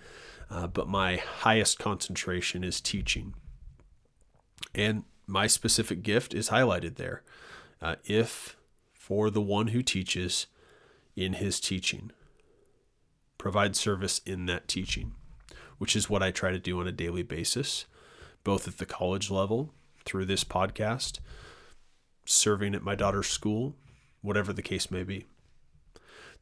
uh, 0.51 0.67
but 0.67 0.89
my 0.89 1.17
highest 1.17 1.79
concentration 1.79 2.65
is 2.65 2.81
teaching. 2.81 3.35
And 4.75 5.05
my 5.27 5.47
specific 5.47 6.03
gift 6.03 6.35
is 6.35 6.51
highlighted 6.51 6.97
there. 6.97 7.23
Uh, 7.81 7.97
if 8.05 8.57
for 8.93 9.31
the 9.31 9.41
one 9.41 9.69
who 9.69 9.83
teaches 9.83 10.47
in 11.17 11.35
his 11.35 11.61
teaching, 11.61 12.11
provide 13.39 13.77
service 13.77 14.21
in 14.27 14.47
that 14.47 14.69
teaching, 14.69 15.13
which 15.79 15.97
is 15.97 16.11
what 16.11 16.23
I 16.23 16.31
try 16.31 16.51
to 16.51 16.59
do 16.59 16.81
on 16.81 16.87
a 16.87 16.93
daily 16.93 17.23
basis, 17.23 17.87
both 18.45 18.67
at 18.69 18.79
the 18.79 18.87
college 18.87 19.31
level 19.31 19.73
through 20.05 20.27
this 20.27 20.45
podcast, 20.45 21.21
serving 22.25 22.75
at 22.75 22.83
my 22.83 22.95
daughter's 22.95 23.29
school, 23.29 23.77
whatever 24.21 24.53
the 24.53 24.63
case 24.63 24.91
may 24.91 25.05
be. 25.05 25.27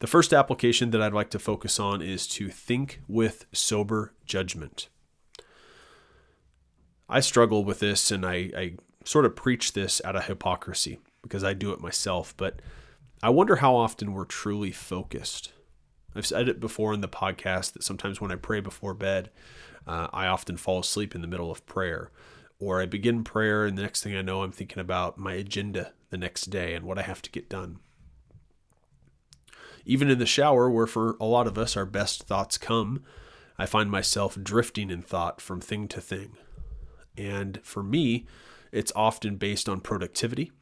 The 0.00 0.06
first 0.06 0.32
application 0.32 0.90
that 0.92 1.02
I'd 1.02 1.12
like 1.12 1.30
to 1.30 1.40
focus 1.40 1.80
on 1.80 2.02
is 2.02 2.28
to 2.28 2.50
think 2.50 3.00
with 3.08 3.46
sober 3.52 4.14
judgment. 4.24 4.88
I 7.08 7.18
struggle 7.18 7.64
with 7.64 7.80
this 7.80 8.12
and 8.12 8.24
I, 8.24 8.50
I 8.56 8.72
sort 9.04 9.24
of 9.24 9.34
preach 9.34 9.72
this 9.72 10.00
out 10.04 10.14
of 10.14 10.26
hypocrisy 10.26 11.00
because 11.22 11.42
I 11.42 11.52
do 11.52 11.72
it 11.72 11.80
myself, 11.80 12.32
but 12.36 12.60
I 13.22 13.30
wonder 13.30 13.56
how 13.56 13.74
often 13.74 14.12
we're 14.12 14.24
truly 14.24 14.70
focused. 14.70 15.52
I've 16.14 16.26
said 16.26 16.48
it 16.48 16.60
before 16.60 16.94
in 16.94 17.00
the 17.00 17.08
podcast 17.08 17.72
that 17.72 17.82
sometimes 17.82 18.20
when 18.20 18.30
I 18.30 18.36
pray 18.36 18.60
before 18.60 18.94
bed, 18.94 19.30
uh, 19.84 20.06
I 20.12 20.26
often 20.28 20.56
fall 20.56 20.78
asleep 20.78 21.14
in 21.14 21.22
the 21.22 21.26
middle 21.26 21.50
of 21.50 21.66
prayer. 21.66 22.12
Or 22.60 22.80
I 22.80 22.86
begin 22.86 23.24
prayer, 23.24 23.66
and 23.66 23.78
the 23.78 23.82
next 23.82 24.02
thing 24.02 24.16
I 24.16 24.22
know, 24.22 24.42
I'm 24.42 24.52
thinking 24.52 24.80
about 24.80 25.16
my 25.16 25.34
agenda 25.34 25.92
the 26.10 26.16
next 26.16 26.46
day 26.46 26.74
and 26.74 26.84
what 26.84 26.98
I 26.98 27.02
have 27.02 27.22
to 27.22 27.30
get 27.30 27.48
done 27.48 27.78
even 29.88 30.10
in 30.10 30.18
the 30.18 30.26
shower, 30.26 30.70
where 30.70 30.86
for 30.86 31.16
a 31.18 31.24
lot 31.24 31.46
of 31.46 31.56
us 31.56 31.74
our 31.74 31.86
best 31.86 32.24
thoughts 32.24 32.58
come, 32.58 33.02
I 33.56 33.64
find 33.64 33.90
myself 33.90 34.38
drifting 34.40 34.90
in 34.90 35.00
thought 35.00 35.40
from 35.40 35.62
thing 35.62 35.88
to 35.88 36.00
thing. 36.00 36.36
And 37.16 37.58
for 37.64 37.82
me, 37.82 38.26
it's 38.70 38.92
often 38.94 39.36
based 39.36 39.66
on 39.66 39.80
productivity. 39.80 40.52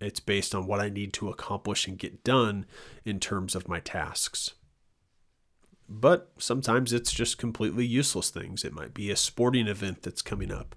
It's 0.00 0.20
based 0.20 0.54
on 0.54 0.68
what 0.68 0.78
I 0.78 0.88
need 0.88 1.12
to 1.14 1.28
accomplish 1.28 1.88
and 1.88 1.98
get 1.98 2.22
done 2.22 2.64
in 3.04 3.18
terms 3.18 3.56
of 3.56 3.68
my 3.68 3.80
tasks. 3.80 4.54
But 5.88 6.30
sometimes 6.38 6.92
it's 6.92 7.12
just 7.12 7.38
completely 7.38 7.84
useless 7.84 8.30
things. 8.30 8.64
It 8.64 8.72
might 8.72 8.94
be 8.94 9.10
a 9.10 9.16
sporting 9.16 9.66
event 9.66 10.02
that's 10.02 10.22
coming 10.22 10.52
up, 10.52 10.76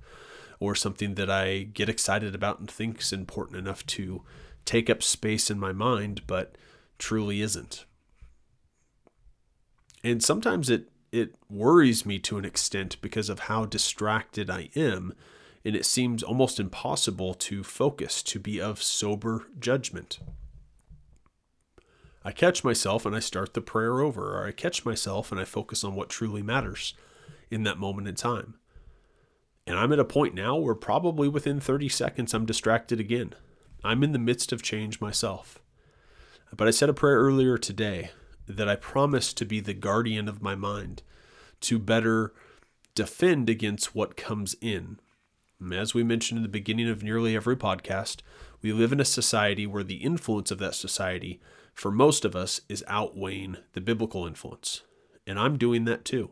or 0.60 0.74
something 0.74 1.14
that 1.14 1.30
I 1.30 1.60
get 1.62 1.90
excited 1.90 2.34
about 2.34 2.60
and 2.60 2.70
think 2.70 3.02
is 3.02 3.14
important 3.14 3.60
enough 3.60 3.86
to 3.88 4.24
take 4.66 4.90
up 4.90 5.04
space 5.04 5.52
in 5.52 5.60
my 5.60 5.74
mind, 5.74 6.24
but 6.26 6.58
truly 6.98 7.42
isn't 7.42 7.86
and 10.04 10.24
sometimes 10.24 10.70
it 10.70 10.90
it 11.12 11.36
worries 11.50 12.06
me 12.06 12.20
to 12.20 12.38
an 12.38 12.46
extent 12.46 13.02
because 13.02 13.30
of 13.30 13.40
how 13.42 13.66
distracted 13.66 14.50
I 14.50 14.70
am 14.76 15.14
and 15.66 15.76
it 15.76 15.86
seems 15.86 16.24
almost 16.24 16.60
impossible 16.60 17.34
to 17.34 17.64
focus 17.64 18.24
to 18.24 18.40
be 18.40 18.62
of 18.62 18.82
sober 18.82 19.48
judgment. 19.60 20.20
I 22.24 22.32
catch 22.32 22.64
myself 22.64 23.06
and 23.06 23.16
I 23.16 23.20
start 23.20 23.54
the 23.54 23.62
prayer 23.62 24.02
over 24.02 24.38
or 24.38 24.48
I 24.48 24.52
catch 24.52 24.86
myself 24.86 25.32
and 25.32 25.40
I 25.40 25.46
focus 25.46 25.84
on 25.84 25.96
what 25.96 26.10
truly 26.10 26.42
matters 26.42 26.94
in 27.50 27.64
that 27.64 27.78
moment 27.78 28.08
in 28.08 28.16
time. 28.16 28.56
And 29.66 29.78
I'm 29.78 29.92
at 29.94 30.00
a 30.00 30.06
point 30.06 30.34
now 30.34 30.56
where 30.56 30.76
probably 30.76 31.28
within 31.28 31.60
30 31.60 31.90
seconds 31.90 32.34
I'm 32.34 32.46
distracted 32.46 33.00
again. 33.00 33.34
I'm 33.84 34.04
in 34.04 34.12
the 34.12 34.20
midst 34.20 34.52
of 34.52 34.62
change 34.62 35.00
myself. 35.00 35.60
But 36.56 36.68
I 36.68 36.72
said 36.72 36.90
a 36.90 36.94
prayer 36.94 37.18
earlier 37.18 37.58
today 37.58 38.12
that 38.50 38.68
I 38.68 38.76
promise 38.76 39.32
to 39.34 39.46
be 39.46 39.60
the 39.60 39.74
guardian 39.74 40.28
of 40.28 40.42
my 40.42 40.56
mind, 40.56 41.04
to 41.62 41.78
better 41.78 42.34
defend 42.96 43.50
against 43.50 43.96
what 43.96 44.18
comes 44.18 44.56
in. 44.60 45.00
As 45.72 45.94
we 45.94 46.04
mentioned 46.04 46.40
in 46.40 46.44
the 46.44 46.50
beginning 46.50 46.90
of 46.90 47.04
nearly 47.04 47.36
every 47.36 47.56
podcast, 47.56 48.22
we 48.62 48.74
live 48.74 48.92
in 48.92 49.00
a 49.00 49.06
society 49.06 49.68
where 49.68 49.84
the 49.84 49.98
influence 49.98 50.52
of 50.52 50.58
that 50.60 50.74
society, 50.74 51.40
for 51.74 51.92
most 51.92 52.26
of 52.26 52.36
us, 52.36 52.62
is 52.68 52.84
outweighing 52.88 53.58
the 53.74 53.82
biblical 53.82 54.26
influence. 54.26 54.82
And 55.28 55.38
I'm 55.38 55.58
doing 55.58 55.86
that 55.86 56.04
too. 56.04 56.32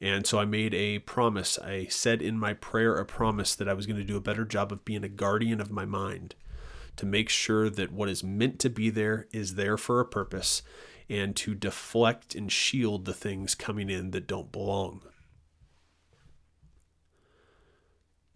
And 0.00 0.24
so 0.26 0.38
I 0.38 0.44
made 0.44 0.74
a 0.74 1.00
promise. 1.00 1.58
I 1.58 1.86
said 1.86 2.22
in 2.22 2.38
my 2.38 2.54
prayer 2.54 2.96
a 2.96 3.04
promise 3.04 3.56
that 3.56 3.68
I 3.68 3.74
was 3.74 3.86
going 3.86 3.98
to 3.98 4.04
do 4.04 4.16
a 4.16 4.20
better 4.20 4.44
job 4.44 4.70
of 4.70 4.84
being 4.84 5.02
a 5.02 5.08
guardian 5.08 5.60
of 5.60 5.72
my 5.72 5.84
mind 5.84 6.36
to 6.96 7.06
make 7.06 7.28
sure 7.28 7.70
that 7.70 7.92
what 7.92 8.08
is 8.08 8.22
meant 8.22 8.58
to 8.58 8.68
be 8.68 8.90
there 8.90 9.26
is 9.32 9.54
there 9.54 9.76
for 9.76 10.00
a 10.00 10.04
purpose 10.04 10.62
and 11.08 11.34
to 11.36 11.54
deflect 11.54 12.34
and 12.34 12.52
shield 12.52 13.04
the 13.04 13.14
things 13.14 13.54
coming 13.54 13.88
in 13.88 14.10
that 14.10 14.26
don't 14.26 14.52
belong. 14.52 15.02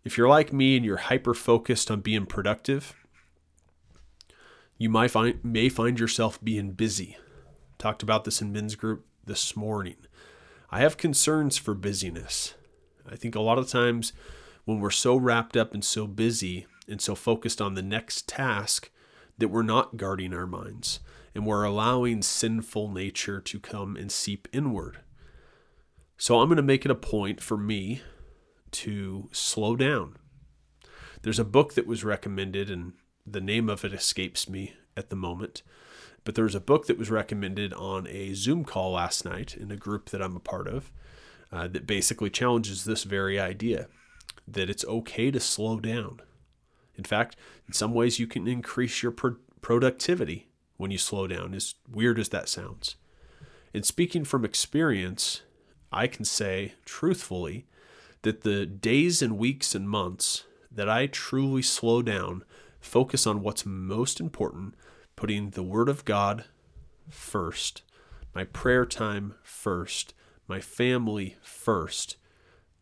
If 0.04 0.16
you're 0.16 0.28
like 0.28 0.52
me 0.52 0.76
and 0.76 0.84
you're 0.84 0.96
hyper 0.96 1.34
focused 1.34 1.90
on 1.90 2.00
being 2.00 2.26
productive, 2.26 2.94
you 4.78 4.88
might 4.88 5.12
find, 5.12 5.38
may 5.44 5.68
find 5.68 6.00
yourself 6.00 6.42
being 6.42 6.72
busy. 6.72 7.16
Talked 7.78 8.02
about 8.02 8.24
this 8.24 8.42
in 8.42 8.52
men's 8.52 8.74
group 8.74 9.06
this 9.24 9.54
morning. 9.54 9.96
I 10.70 10.80
have 10.80 10.96
concerns 10.96 11.58
for 11.58 11.74
busyness. 11.74 12.54
I 13.08 13.16
think 13.16 13.34
a 13.34 13.40
lot 13.40 13.58
of 13.58 13.68
times 13.68 14.12
when 14.64 14.80
we're 14.80 14.90
so 14.90 15.16
wrapped 15.16 15.56
up 15.56 15.74
and 15.74 15.84
so 15.84 16.06
busy 16.06 16.66
and 16.88 17.00
so 17.00 17.14
focused 17.14 17.60
on 17.60 17.74
the 17.74 17.82
next 17.82 18.28
task 18.28 18.90
that 19.38 19.48
we're 19.48 19.62
not 19.62 19.96
guarding 19.96 20.32
our 20.34 20.46
minds 20.46 21.00
and 21.34 21.46
we're 21.46 21.64
allowing 21.64 22.22
sinful 22.22 22.90
nature 22.90 23.40
to 23.40 23.58
come 23.58 23.96
and 23.96 24.10
seep 24.12 24.48
inward. 24.52 24.98
So 26.16 26.40
I'm 26.40 26.48
going 26.48 26.56
to 26.56 26.62
make 26.62 26.84
it 26.84 26.90
a 26.90 26.96
point 26.96 27.40
for 27.40 27.56
me 27.56 28.02
to 28.72 29.28
slow 29.32 29.76
down. 29.76 30.16
There's 31.22 31.38
a 31.38 31.44
book 31.44 31.74
that 31.74 31.86
was 31.86 32.04
recommended, 32.04 32.70
and 32.70 32.92
the 33.26 33.40
name 33.40 33.68
of 33.68 33.84
it 33.84 33.92
escapes 33.92 34.48
me 34.48 34.74
at 34.96 35.10
the 35.10 35.16
moment. 35.16 35.62
But 36.24 36.34
there 36.34 36.44
was 36.44 36.54
a 36.54 36.60
book 36.60 36.86
that 36.86 36.98
was 36.98 37.10
recommended 37.10 37.72
on 37.72 38.06
a 38.06 38.34
Zoom 38.34 38.64
call 38.64 38.92
last 38.92 39.24
night 39.24 39.56
in 39.56 39.70
a 39.70 39.76
group 39.76 40.10
that 40.10 40.22
I'm 40.22 40.36
a 40.36 40.40
part 40.40 40.68
of 40.68 40.92
uh, 41.50 41.68
that 41.68 41.86
basically 41.86 42.30
challenges 42.30 42.84
this 42.84 43.04
very 43.04 43.38
idea 43.38 43.88
that 44.46 44.70
it's 44.70 44.84
okay 44.84 45.30
to 45.30 45.40
slow 45.40 45.80
down. 45.80 46.20
In 46.94 47.04
fact, 47.04 47.36
in 47.66 47.72
some 47.72 47.94
ways, 47.94 48.18
you 48.18 48.26
can 48.26 48.46
increase 48.46 49.02
your 49.02 49.12
pro- 49.12 49.36
productivity 49.60 50.48
when 50.82 50.90
you 50.90 50.98
slow 50.98 51.26
down, 51.26 51.54
as 51.54 51.76
weird 51.88 52.18
as 52.18 52.28
that 52.30 52.48
sounds. 52.48 52.96
And 53.72 53.86
speaking 53.86 54.24
from 54.24 54.44
experience, 54.44 55.40
I 55.92 56.08
can 56.08 56.24
say 56.24 56.74
truthfully 56.84 57.66
that 58.22 58.42
the 58.42 58.66
days 58.66 59.22
and 59.22 59.38
weeks 59.38 59.74
and 59.74 59.88
months 59.88 60.44
that 60.70 60.88
I 60.88 61.06
truly 61.06 61.62
slow 61.62 62.02
down, 62.02 62.44
focus 62.80 63.26
on 63.26 63.42
what's 63.42 63.64
most 63.64 64.20
important, 64.20 64.74
putting 65.16 65.50
the 65.50 65.62
Word 65.62 65.88
of 65.88 66.04
God 66.04 66.46
first, 67.08 67.82
my 68.34 68.44
prayer 68.44 68.84
time 68.84 69.34
first, 69.42 70.14
my 70.48 70.60
family 70.60 71.36
first, 71.42 72.16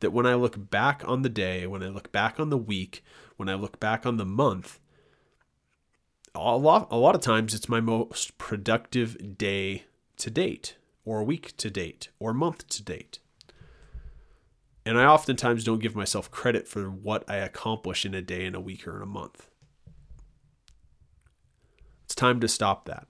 that 0.00 0.12
when 0.12 0.26
I 0.26 0.34
look 0.34 0.70
back 0.70 1.02
on 1.06 1.22
the 1.22 1.28
day, 1.28 1.66
when 1.66 1.82
I 1.82 1.88
look 1.88 2.10
back 2.10 2.40
on 2.40 2.48
the 2.48 2.56
week, 2.56 3.04
when 3.36 3.48
I 3.48 3.54
look 3.54 3.78
back 3.78 4.06
on 4.06 4.16
the 4.16 4.24
month, 4.24 4.80
a 6.34 6.56
lot, 6.56 6.88
a 6.90 6.96
lot 6.96 7.14
of 7.14 7.20
times 7.20 7.54
it's 7.54 7.68
my 7.68 7.80
most 7.80 8.38
productive 8.38 9.36
day 9.36 9.84
to 10.18 10.30
date, 10.30 10.76
or 11.04 11.24
week 11.24 11.56
to 11.56 11.70
date, 11.70 12.08
or 12.18 12.32
month 12.32 12.68
to 12.68 12.82
date. 12.82 13.18
And 14.86 14.98
I 14.98 15.04
oftentimes 15.04 15.64
don't 15.64 15.82
give 15.82 15.96
myself 15.96 16.30
credit 16.30 16.66
for 16.66 16.90
what 16.90 17.28
I 17.28 17.36
accomplish 17.36 18.04
in 18.04 18.14
a 18.14 18.22
day, 18.22 18.44
in 18.44 18.54
a 18.54 18.60
week, 18.60 18.86
or 18.86 18.96
in 18.96 19.02
a 19.02 19.06
month. 19.06 19.48
It's 22.04 22.14
time 22.14 22.40
to 22.40 22.48
stop 22.48 22.86
that. 22.86 23.06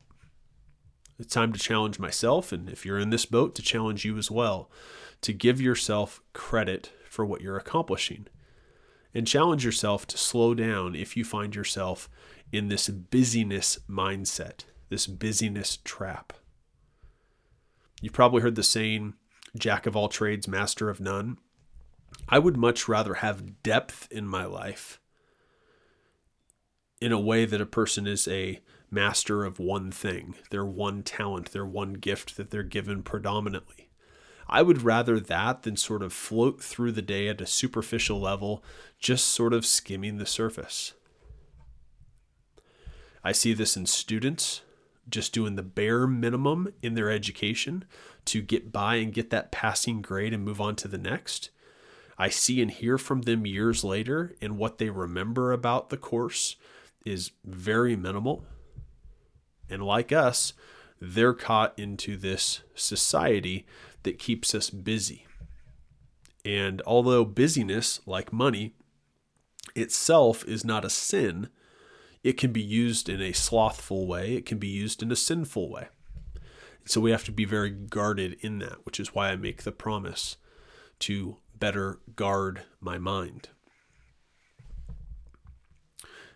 It's 1.19 1.35
time 1.35 1.53
to 1.53 1.61
challenge 1.61 1.99
myself, 1.99 2.53
and 2.53 2.69
if 2.69 2.87
you're 2.87 2.99
in 2.99 3.11
this 3.11 3.27
boat, 3.27 3.55
to 3.55 3.63
challenge 3.63 4.05
you 4.05 4.17
as 4.17 4.31
well, 4.31 4.71
to 5.21 5.33
give 5.33 5.61
yourself 5.61 6.23
credit 6.33 6.93
for 7.09 7.27
what 7.27 7.41
you're 7.43 7.59
accomplishing. 7.59 8.27
And 9.13 9.27
challenge 9.27 9.65
yourself 9.65 10.07
to 10.09 10.19
slow 10.19 10.55
down 10.55 10.95
if 10.95 11.17
you 11.17 11.25
find 11.25 11.55
yourself 11.55 12.09
in 12.53 12.69
this 12.69 12.89
busyness 12.89 13.79
mindset, 13.89 14.65
this 14.89 15.07
busyness 15.07 15.79
trap. 15.85 16.33
You've 18.01 18.13
probably 18.13 18.43
heard 18.43 18.55
the 18.55 18.63
saying, 18.63 19.15
Jack 19.57 19.87
of 19.87 19.97
all 19.97 20.09
trades, 20.09 20.47
master 20.49 20.89
of 20.89 21.01
none. 21.01 21.39
I 22.29 22.39
would 22.39 22.57
much 22.57 22.89
rather 22.89 23.15
have 23.15 23.63
depth 23.63 24.09
in 24.11 24.27
my 24.27 24.45
life 24.45 25.01
in 27.01 27.13
a 27.13 27.21
way 27.21 27.45
that 27.45 27.61
a 27.61 27.67
person 27.67 28.07
is 28.07 28.29
a 28.29 28.61
master 28.91 29.45
of 29.45 29.59
one 29.59 29.91
thing, 29.91 30.35
their 30.51 30.65
one 30.65 31.03
talent, 31.03 31.53
their 31.53 31.65
one 31.65 31.95
gift 31.95 32.37
that 32.37 32.51
they're 32.51 32.63
given 32.63 33.03
predominantly. 33.03 33.89
I 34.49 34.63
would 34.63 34.83
rather 34.83 35.21
that 35.21 35.63
than 35.63 35.77
sort 35.77 36.03
of 36.03 36.13
float 36.13 36.61
through 36.61 36.93
the 36.93 37.03
day 37.03 37.29
at 37.29 37.41
a 37.41 37.47
superficial 37.47 38.21
level, 38.21 38.65
just 38.99 39.29
sort 39.29 39.55
of 39.55 39.65
skimming 39.65 40.19
the 40.19 40.27
surface. 40.27 40.95
I 43.23 43.33
see 43.33 43.53
this 43.53 43.77
in 43.77 43.87
students 43.87 44.63
just 45.09 45.33
doing 45.33 45.57
the 45.57 45.63
bare 45.63 46.07
minimum 46.07 46.73
in 46.83 46.95
their 46.95 47.11
education 47.11 47.85
to 48.27 48.41
get 48.41 48.73
by 48.73 48.97
and 48.97 49.13
get 49.13 49.31
that 49.31 49.51
passing 49.51 50.03
grade 50.03 50.33
and 50.33 50.45
move 50.45 50.61
on 50.61 50.77
to 50.77 50.89
the 50.89 50.99
next. 50.99 51.51
I 52.17 52.29
see 52.29 52.61
and 52.61 52.71
hear 52.71 52.99
from 52.99 53.23
them 53.23 53.47
years 53.47 53.83
later, 53.83 54.35
and 54.41 54.59
what 54.59 54.79
they 54.79 54.91
remember 54.91 55.53
about 55.53 55.91
the 55.91 55.97
course 55.97 56.57
is 57.05 57.33
very 57.45 57.97
minimal. 57.97 58.45
And 59.69 59.83
like 59.83 60.13
us, 60.13 60.53
they're 61.01 61.35
caught 61.35 61.79
into 61.79 62.17
this 62.17 62.61
society 62.75 63.67
that 64.03 64.19
keeps 64.19 64.55
us 64.55 64.71
busy. 64.71 65.27
And 66.45 66.83
although 66.87 67.25
busyness, 67.25 68.01
like 68.07 68.33
money, 68.33 68.75
itself 69.75 70.45
is 70.47 70.65
not 70.65 70.85
a 70.85 70.91
sin, 70.91 71.49
it 72.23 72.35
can 72.35 72.53
be 72.53 72.63
used 72.63 73.09
in 73.09 73.21
a 73.21 73.33
slothful 73.33 74.07
way, 74.07 74.35
it 74.35 74.47
can 74.47 74.59
be 74.59 74.69
used 74.69 75.03
in 75.03 75.11
a 75.11 75.17
sinful 75.17 75.71
way. 75.71 75.89
So 76.85 77.01
we 77.01 77.11
have 77.11 77.25
to 77.25 77.33
be 77.33 77.45
very 77.45 77.71
guarded 77.71 78.37
in 78.41 78.59
that, 78.59 78.85
which 78.85 78.99
is 78.99 79.15
why 79.15 79.29
I 79.31 79.37
make 79.37 79.63
the 79.63 79.73
promise 79.73 80.37
to 81.01 81.37
better 81.59 82.01
guard 82.17 82.63
my 82.81 82.99
mind. 82.99 83.49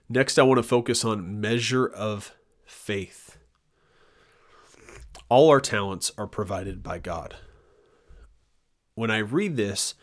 Next, 0.08 0.38
I 0.38 0.42
want 0.42 0.58
to 0.58 0.62
focus 0.62 1.04
on 1.04 1.40
measure 1.40 1.86
of 1.86 2.34
faith. 2.66 3.38
All 5.28 5.48
our 5.48 5.60
talents 5.60 6.12
are 6.18 6.26
provided 6.26 6.82
by 6.82 6.98
God. 6.98 7.36
When 8.94 9.10
I 9.10 9.18
read 9.18 9.56
this, 9.56 9.94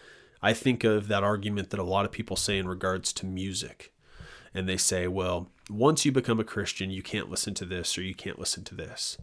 I 0.41 0.53
think 0.53 0.83
of 0.83 1.07
that 1.07 1.23
argument 1.23 1.69
that 1.69 1.79
a 1.79 1.83
lot 1.83 2.05
of 2.05 2.11
people 2.11 2.35
say 2.35 2.57
in 2.57 2.67
regards 2.67 3.13
to 3.13 3.25
music. 3.27 3.93
And 4.53 4.67
they 4.67 4.77
say, 4.77 5.07
well, 5.07 5.49
once 5.69 6.05
you 6.05 6.11
become 6.11 6.39
a 6.39 6.45
Christian, 6.45 6.91
you 6.91 7.01
can't 7.01 7.29
listen 7.29 7.53
to 7.55 7.65
this 7.65 7.97
or 7.97 8.01
you 8.01 8.13
can't 8.13 8.39
listen 8.39 8.63
to 8.65 8.75
this. 8.75 9.17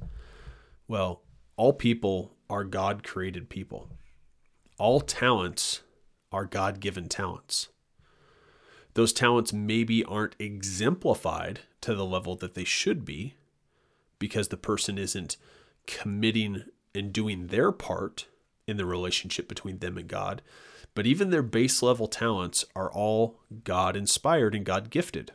Well, 0.87 1.23
all 1.57 1.73
people 1.73 2.35
are 2.49 2.65
God 2.65 3.03
created 3.03 3.51
people. 3.51 3.91
All 4.79 5.01
talents 5.01 5.83
are 6.33 6.47
God 6.47 6.81
given 6.81 7.09
talents. 7.09 7.69
Those 8.95 9.13
talents 9.13 9.53
maybe 9.53 10.03
aren't 10.05 10.37
exemplified 10.39 11.61
to 11.83 11.95
the 11.95 12.07
level 12.07 12.37
that 12.37 12.55
they 12.55 12.65
should 12.65 13.05
be 13.05 13.35
because 14.19 14.49
the 14.49 14.57
person 14.57 14.99
isn't 14.99 15.37
committing 15.87 16.65
and 16.95 17.13
doing 17.13 17.49
their 17.49 17.71
part 17.71 18.27
in 18.67 18.77
the 18.77 18.85
relationship 18.85 19.49
between 19.49 19.79
them 19.79 19.97
and 19.97 20.09
God. 20.09 20.43
But 20.99 21.07
even 21.07 21.31
their 21.31 21.45
base 21.45 21.81
level 21.81 22.09
talents 22.09 22.65
are 22.75 22.93
all 22.93 23.39
God 23.63 23.95
inspired 23.95 24.53
and 24.53 24.65
God 24.65 24.91
gifted. 24.91 25.31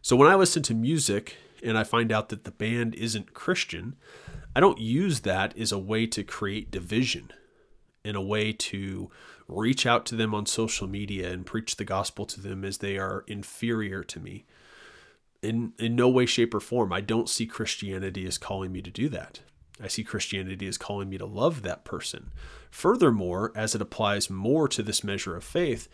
So 0.00 0.14
when 0.14 0.30
I 0.30 0.36
listen 0.36 0.62
to 0.62 0.74
music 0.74 1.38
and 1.60 1.76
I 1.76 1.82
find 1.82 2.12
out 2.12 2.28
that 2.28 2.44
the 2.44 2.52
band 2.52 2.94
isn't 2.94 3.34
Christian, 3.34 3.96
I 4.54 4.60
don't 4.60 4.78
use 4.78 5.22
that 5.22 5.58
as 5.58 5.72
a 5.72 5.78
way 5.80 6.06
to 6.06 6.22
create 6.22 6.70
division 6.70 7.32
in 8.04 8.14
a 8.14 8.22
way 8.22 8.52
to 8.52 9.10
reach 9.48 9.86
out 9.86 10.06
to 10.06 10.14
them 10.14 10.36
on 10.36 10.46
social 10.46 10.86
media 10.86 11.32
and 11.32 11.44
preach 11.44 11.74
the 11.74 11.84
gospel 11.84 12.26
to 12.26 12.40
them 12.40 12.64
as 12.64 12.78
they 12.78 12.96
are 12.96 13.24
inferior 13.26 14.04
to 14.04 14.20
me. 14.20 14.44
In, 15.42 15.72
in 15.80 15.96
no 15.96 16.08
way, 16.08 16.26
shape, 16.26 16.54
or 16.54 16.60
form, 16.60 16.92
I 16.92 17.00
don't 17.00 17.28
see 17.28 17.44
Christianity 17.44 18.24
as 18.24 18.38
calling 18.38 18.70
me 18.70 18.82
to 18.82 18.90
do 18.92 19.08
that. 19.08 19.40
I 19.82 19.88
see 19.88 20.04
Christianity 20.04 20.66
as 20.66 20.78
calling 20.78 21.08
me 21.08 21.18
to 21.18 21.26
love 21.26 21.62
that 21.62 21.84
person. 21.84 22.30
Furthermore, 22.70 23.52
as 23.54 23.74
it 23.74 23.82
applies 23.82 24.30
more 24.30 24.68
to 24.68 24.82
this 24.82 25.02
measure 25.02 25.36
of 25.36 25.44
faith, 25.44 25.88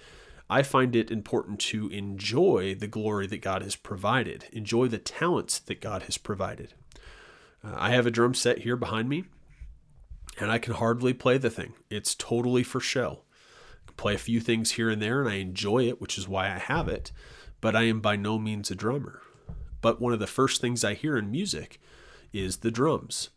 I 0.49 0.63
find 0.63 0.95
it 0.95 1.11
important 1.11 1.61
to 1.61 1.89
enjoy 1.89 2.75
the 2.75 2.89
glory 2.89 3.27
that 3.29 3.41
God 3.41 3.63
has 3.63 3.77
provided, 3.77 4.47
enjoy 4.53 4.89
the 4.89 4.99
talents 4.99 5.59
that 5.61 5.81
God 5.81 6.03
has 6.03 6.19
provided. 6.19 6.75
Uh, 7.65 7.75
I 7.77 7.91
have 7.91 8.07
a 8.07 8.11
drum 8.11 8.35
set 8.35 8.59
here 8.59 8.77
behind 8.77 9.09
me 9.09 9.25
and 10.39 10.51
I 10.51 10.59
can 10.59 10.75
hardly 10.75 11.13
play 11.13 11.39
the 11.39 11.51
thing. 11.51 11.75
It's 11.89 12.15
totally 12.15 12.63
for 12.63 12.81
show. 12.81 13.21
I 13.89 13.93
play 13.97 14.15
a 14.15 14.19
few 14.19 14.41
things 14.41 14.73
here 14.73 14.89
and 14.89 15.01
there, 15.01 15.21
and 15.21 15.29
I 15.29 15.35
enjoy 15.35 15.87
it, 15.87 16.01
which 16.01 16.17
is 16.17 16.29
why 16.29 16.47
I 16.47 16.59
have 16.59 16.89
it, 16.89 17.13
but 17.61 17.77
I 17.77 17.83
am 17.83 18.01
by 18.01 18.17
no 18.17 18.39
means 18.39 18.71
a 18.71 18.75
drummer. 18.75 19.21
But 19.81 20.01
one 20.01 20.13
of 20.13 20.19
the 20.19 20.27
first 20.27 20.61
things 20.61 20.85
I 20.85 20.95
hear 20.95 21.17
in 21.17 21.31
music 21.31 21.81
is 22.33 22.59
the 22.59 22.71
drums. 22.71 23.31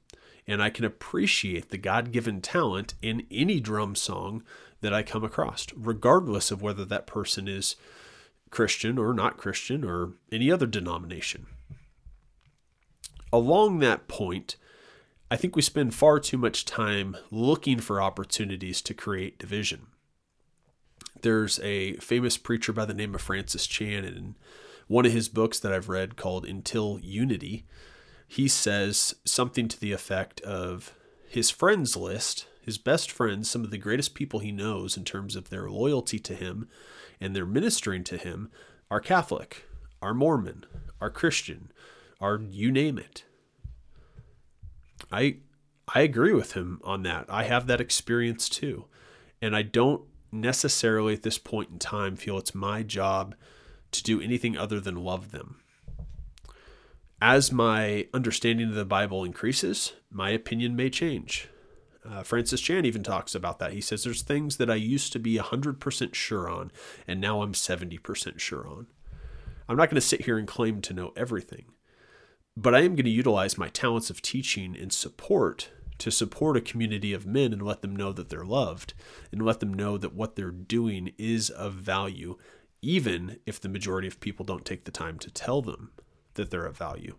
And 0.48 0.62
I 0.62 0.70
can 0.70 0.86
appreciate 0.86 1.70
the 1.70 1.78
God 1.78 2.12
given 2.12 2.42
talent 2.42 2.96
in 3.02 3.26
any 3.32 3.60
drum 3.60 3.96
song 3.96 4.44
that 4.82 4.94
I 4.94 5.02
come 5.04 5.24
across, 5.24 5.68
regardless 5.76 6.52
of 6.52 6.62
whether 6.62 6.84
that 6.86 7.08
person 7.08 7.48
is 7.48 7.76
Christian 8.50 8.98
or 8.98 9.14
not 9.14 9.38
Christian 9.38 9.84
or 9.84 10.14
any 10.32 10.52
other 10.52 10.68
denomination. 10.68 11.46
Along 13.32 13.80
that 13.80 14.08
point, 14.08 14.58
I 15.32 15.38
think 15.38 15.56
we 15.56 15.64
spend 15.64 15.96
far 15.96 16.20
too 16.20 16.38
much 16.38 16.66
time 16.66 17.18
looking 17.32 17.80
for 17.80 18.00
opportunities 18.00 18.82
to 18.84 18.94
create 18.94 19.40
division. 19.40 19.88
There's 21.22 21.60
a 21.62 21.96
famous 21.96 22.38
preacher 22.38 22.74
by 22.74 22.86
the 22.86 22.94
name 22.94 23.16
of 23.16 23.22
Francis 23.22 23.66
Chan, 23.66 24.06
and 24.06 24.36
one 24.88 25.06
of 25.06 25.12
his 25.12 25.30
books 25.30 25.58
that 25.60 25.74
I've 25.74 25.90
read 25.90 26.18
called 26.18 26.46
Until 26.46 27.00
Unity, 27.02 27.66
he 28.34 28.48
says 28.48 29.14
something 29.26 29.68
to 29.68 29.80
the 29.80 29.92
effect 29.92 30.42
of 30.42 30.96
his 31.28 31.52
friends 31.52 31.96
list, 31.96 32.48
his 32.64 32.80
best 32.80 33.12
friends, 33.12 33.48
some 33.48 33.64
of 33.64 33.70
the 33.70 33.78
greatest 33.78 34.16
people 34.16 34.40
he 34.40 34.52
knows 34.52 34.98
in 34.98 35.04
terms 35.04 35.36
of 35.36 35.50
their 35.50 35.70
loyalty 35.70 36.18
to 36.18 36.34
him 36.34 36.68
and 37.22 37.36
their 37.36 37.46
ministering 37.46 38.04
to 38.04 38.18
him, 38.18 38.50
are 38.90 39.00
Catholic, 39.00 39.66
are 40.02 40.16
Mormon, 40.16 40.66
are 41.00 41.12
Christian, 41.12 41.72
are 42.20 42.42
you 42.50 42.72
name 42.72 42.98
it. 42.98 43.24
I 45.12 45.38
I 45.94 46.02
agree 46.02 46.34
with 46.34 46.54
him 46.54 46.82
on 46.84 47.04
that. 47.04 47.28
I 47.30 47.44
have 47.44 47.68
that 47.68 47.82
experience 47.82 48.50
too. 48.50 48.86
And 49.44 49.56
I 49.56 49.62
don't 49.62 50.06
necessarily 50.32 51.14
at 51.14 51.22
this 51.22 51.38
point 51.38 51.70
in 51.70 51.78
time 51.78 52.16
feel 52.16 52.40
it's 52.40 52.56
my 52.56 52.82
job 52.82 53.36
to 53.92 54.02
do 54.02 54.20
anything 54.20 54.58
other 54.58 54.80
than 54.80 54.96
love 54.96 55.30
them. 55.30 55.58
As 57.26 57.54
my 57.54 58.10
understanding 58.14 58.68
of 58.68 58.76
the 58.76 58.84
Bible 58.84 59.24
increases, 59.24 59.94
my 60.12 60.32
opinion 60.32 60.76
may 60.76 60.90
change. 60.90 61.48
Uh, 62.04 62.22
Francis 62.22 62.60
Chan 62.60 62.84
even 62.84 63.02
talks 63.02 63.34
about 63.34 63.60
that. 63.60 63.72
He 63.72 63.80
says 63.80 64.04
there's 64.04 64.24
things 64.24 64.58
that 64.58 64.70
I 64.70 64.76
used 64.76 65.14
to 65.14 65.20
be 65.20 65.38
100% 65.38 66.16
sure 66.16 66.50
on, 66.50 66.70
and 67.08 67.22
now 67.22 67.42
I'm 67.42 67.54
70% 67.54 68.42
sure 68.42 68.68
on. 68.68 68.88
I'm 69.70 69.78
not 69.78 69.90
going 69.90 69.96
to 69.96 70.02
sit 70.02 70.26
here 70.26 70.38
and 70.38 70.46
claim 70.46 70.82
to 70.82 70.94
know 70.94 71.14
everything, 71.16 71.68
but 72.58 72.76
I 72.76 72.80
am 72.80 72.94
going 72.94 73.06
to 73.06 73.10
utilize 73.10 73.58
my 73.58 73.70
talents 73.70 74.10
of 74.10 74.22
teaching 74.22 74.76
and 74.76 74.92
support 74.92 75.70
to 76.00 76.12
support 76.12 76.58
a 76.58 76.62
community 76.62 77.14
of 77.14 77.26
men 77.26 77.54
and 77.54 77.62
let 77.62 77.82
them 77.82 77.96
know 77.96 78.12
that 78.12 78.28
they're 78.28 78.44
loved 78.44 78.96
and 79.32 79.42
let 79.42 79.62
them 79.62 79.74
know 79.74 79.98
that 79.98 80.14
what 80.14 80.36
they're 80.36 80.52
doing 80.52 81.14
is 81.18 81.50
of 81.50 81.76
value, 81.76 82.36
even 82.82 83.40
if 83.46 83.62
the 83.62 83.70
majority 83.70 84.10
of 84.10 84.20
people 84.20 84.44
don't 84.44 84.66
take 84.66 84.84
the 84.84 84.92
time 84.92 85.18
to 85.20 85.32
tell 85.32 85.62
them 85.62 85.92
that 86.36 86.52
they're 86.52 86.66
of 86.66 86.78
value. 86.78 87.16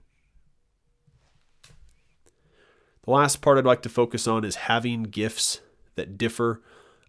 The 3.05 3.11
last 3.11 3.43
part 3.43 3.59
I'd 3.59 3.67
like 3.67 3.83
to 3.83 3.89
focus 3.89 4.27
on 4.27 4.45
is 4.45 4.57
having 4.57 5.03
gifts 5.05 5.61
that 5.95 6.17
differ 6.17 6.63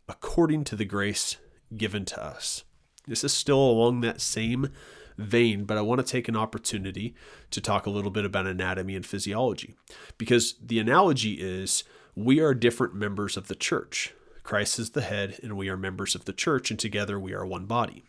according 0.09 0.65
to 0.65 0.75
the 0.75 0.85
grace 0.85 1.37
given 1.75 2.05
to 2.05 2.23
us. 2.23 2.63
This 3.07 3.23
is 3.23 3.33
still 3.33 3.59
along 3.59 4.01
that 4.01 4.21
same 4.21 4.69
vein, 5.17 5.63
but 5.63 5.77
I 5.77 5.81
want 5.81 5.99
to 5.99 6.11
take 6.11 6.27
an 6.27 6.35
opportunity 6.35 7.15
to 7.51 7.61
talk 7.61 7.85
a 7.85 7.89
little 7.89 8.11
bit 8.11 8.25
about 8.25 8.47
anatomy 8.47 8.95
and 8.95 9.05
physiology 9.05 9.75
because 10.17 10.55
the 10.61 10.79
analogy 10.79 11.33
is 11.33 11.83
we 12.15 12.39
are 12.39 12.53
different 12.53 12.95
members 12.95 13.37
of 13.37 13.47
the 13.47 13.55
church. 13.55 14.13
Christ 14.43 14.79
is 14.79 14.91
the 14.91 15.01
head, 15.01 15.39
and 15.41 15.57
we 15.57 15.69
are 15.69 15.77
members 15.77 16.13
of 16.13 16.25
the 16.25 16.33
church, 16.33 16.69
and 16.69 16.79
together 16.79 17.19
we 17.19 17.33
are 17.33 17.45
one 17.45 17.65
body. 17.65 18.03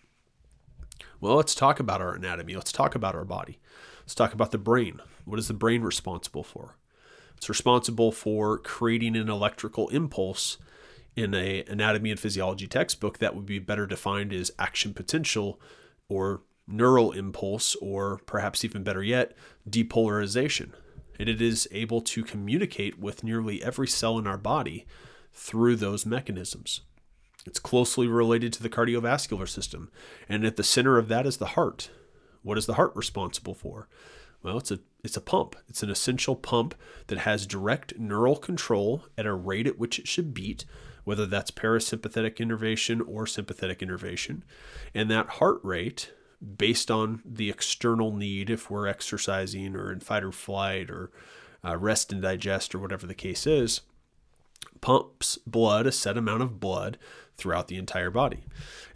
Well, 1.20 1.36
let's 1.36 1.54
talk 1.54 1.80
about 1.80 2.02
our 2.02 2.14
anatomy. 2.14 2.54
Let's 2.54 2.72
talk 2.72 2.94
about 2.94 3.14
our 3.14 3.24
body. 3.24 3.58
Let's 4.06 4.14
talk 4.14 4.32
about 4.32 4.52
the 4.52 4.58
brain. 4.58 5.00
What 5.24 5.40
is 5.40 5.48
the 5.48 5.54
brain 5.54 5.82
responsible 5.82 6.44
for? 6.44 6.76
It's 7.36 7.48
responsible 7.48 8.12
for 8.12 8.56
creating 8.56 9.16
an 9.16 9.28
electrical 9.28 9.88
impulse 9.88 10.58
in 11.16 11.34
a 11.34 11.64
anatomy 11.64 12.12
and 12.12 12.20
physiology 12.20 12.68
textbook 12.68 13.18
that 13.18 13.34
would 13.34 13.46
be 13.46 13.58
better 13.58 13.84
defined 13.84 14.32
as 14.32 14.52
action 14.60 14.94
potential 14.94 15.60
or 16.08 16.42
neural 16.68 17.10
impulse 17.10 17.74
or 17.76 18.18
perhaps 18.26 18.64
even 18.64 18.84
better 18.84 19.02
yet 19.02 19.36
depolarization 19.68 20.70
and 21.18 21.28
it 21.28 21.40
is 21.40 21.66
able 21.72 22.00
to 22.00 22.22
communicate 22.22 22.98
with 22.98 23.24
nearly 23.24 23.62
every 23.62 23.88
cell 23.88 24.18
in 24.18 24.26
our 24.26 24.36
body 24.36 24.84
through 25.32 25.76
those 25.76 26.04
mechanisms 26.04 26.80
it's 27.46 27.60
closely 27.60 28.08
related 28.08 28.52
to 28.52 28.62
the 28.62 28.68
cardiovascular 28.68 29.48
system 29.48 29.90
and 30.28 30.44
at 30.44 30.56
the 30.56 30.64
center 30.64 30.98
of 30.98 31.08
that 31.08 31.24
is 31.24 31.36
the 31.36 31.46
heart 31.46 31.88
what 32.46 32.58
is 32.58 32.66
the 32.66 32.74
heart 32.74 32.92
responsible 32.94 33.54
for 33.54 33.88
well, 34.46 34.58
it's 34.58 34.70
a 34.70 34.78
it's 35.02 35.16
a 35.16 35.20
pump. 35.20 35.56
It's 35.68 35.82
an 35.82 35.90
essential 35.90 36.36
pump 36.36 36.76
that 37.08 37.18
has 37.18 37.46
direct 37.46 37.98
neural 37.98 38.36
control 38.36 39.04
at 39.18 39.26
a 39.26 39.32
rate 39.32 39.66
at 39.66 39.78
which 39.78 39.98
it 39.98 40.06
should 40.06 40.32
beat, 40.32 40.64
whether 41.02 41.26
that's 41.26 41.50
parasympathetic 41.50 42.38
innervation 42.38 43.00
or 43.00 43.26
sympathetic 43.26 43.82
innervation. 43.82 44.44
And 44.94 45.10
that 45.10 45.28
heart 45.28 45.58
rate, 45.64 46.12
based 46.56 46.92
on 46.92 47.22
the 47.24 47.50
external 47.50 48.12
need, 48.12 48.48
if 48.48 48.70
we're 48.70 48.86
exercising 48.86 49.74
or 49.74 49.90
in 49.92 49.98
fight 49.98 50.22
or 50.22 50.32
flight 50.32 50.90
or 50.90 51.10
uh, 51.64 51.76
rest 51.76 52.12
and 52.12 52.22
digest 52.22 52.72
or 52.72 52.78
whatever 52.78 53.06
the 53.06 53.14
case 53.14 53.48
is, 53.48 53.80
pumps 54.80 55.38
blood, 55.44 55.86
a 55.86 55.92
set 55.92 56.16
amount 56.16 56.42
of 56.42 56.60
blood, 56.60 56.98
throughout 57.36 57.68
the 57.68 57.76
entire 57.76 58.10
body. 58.10 58.44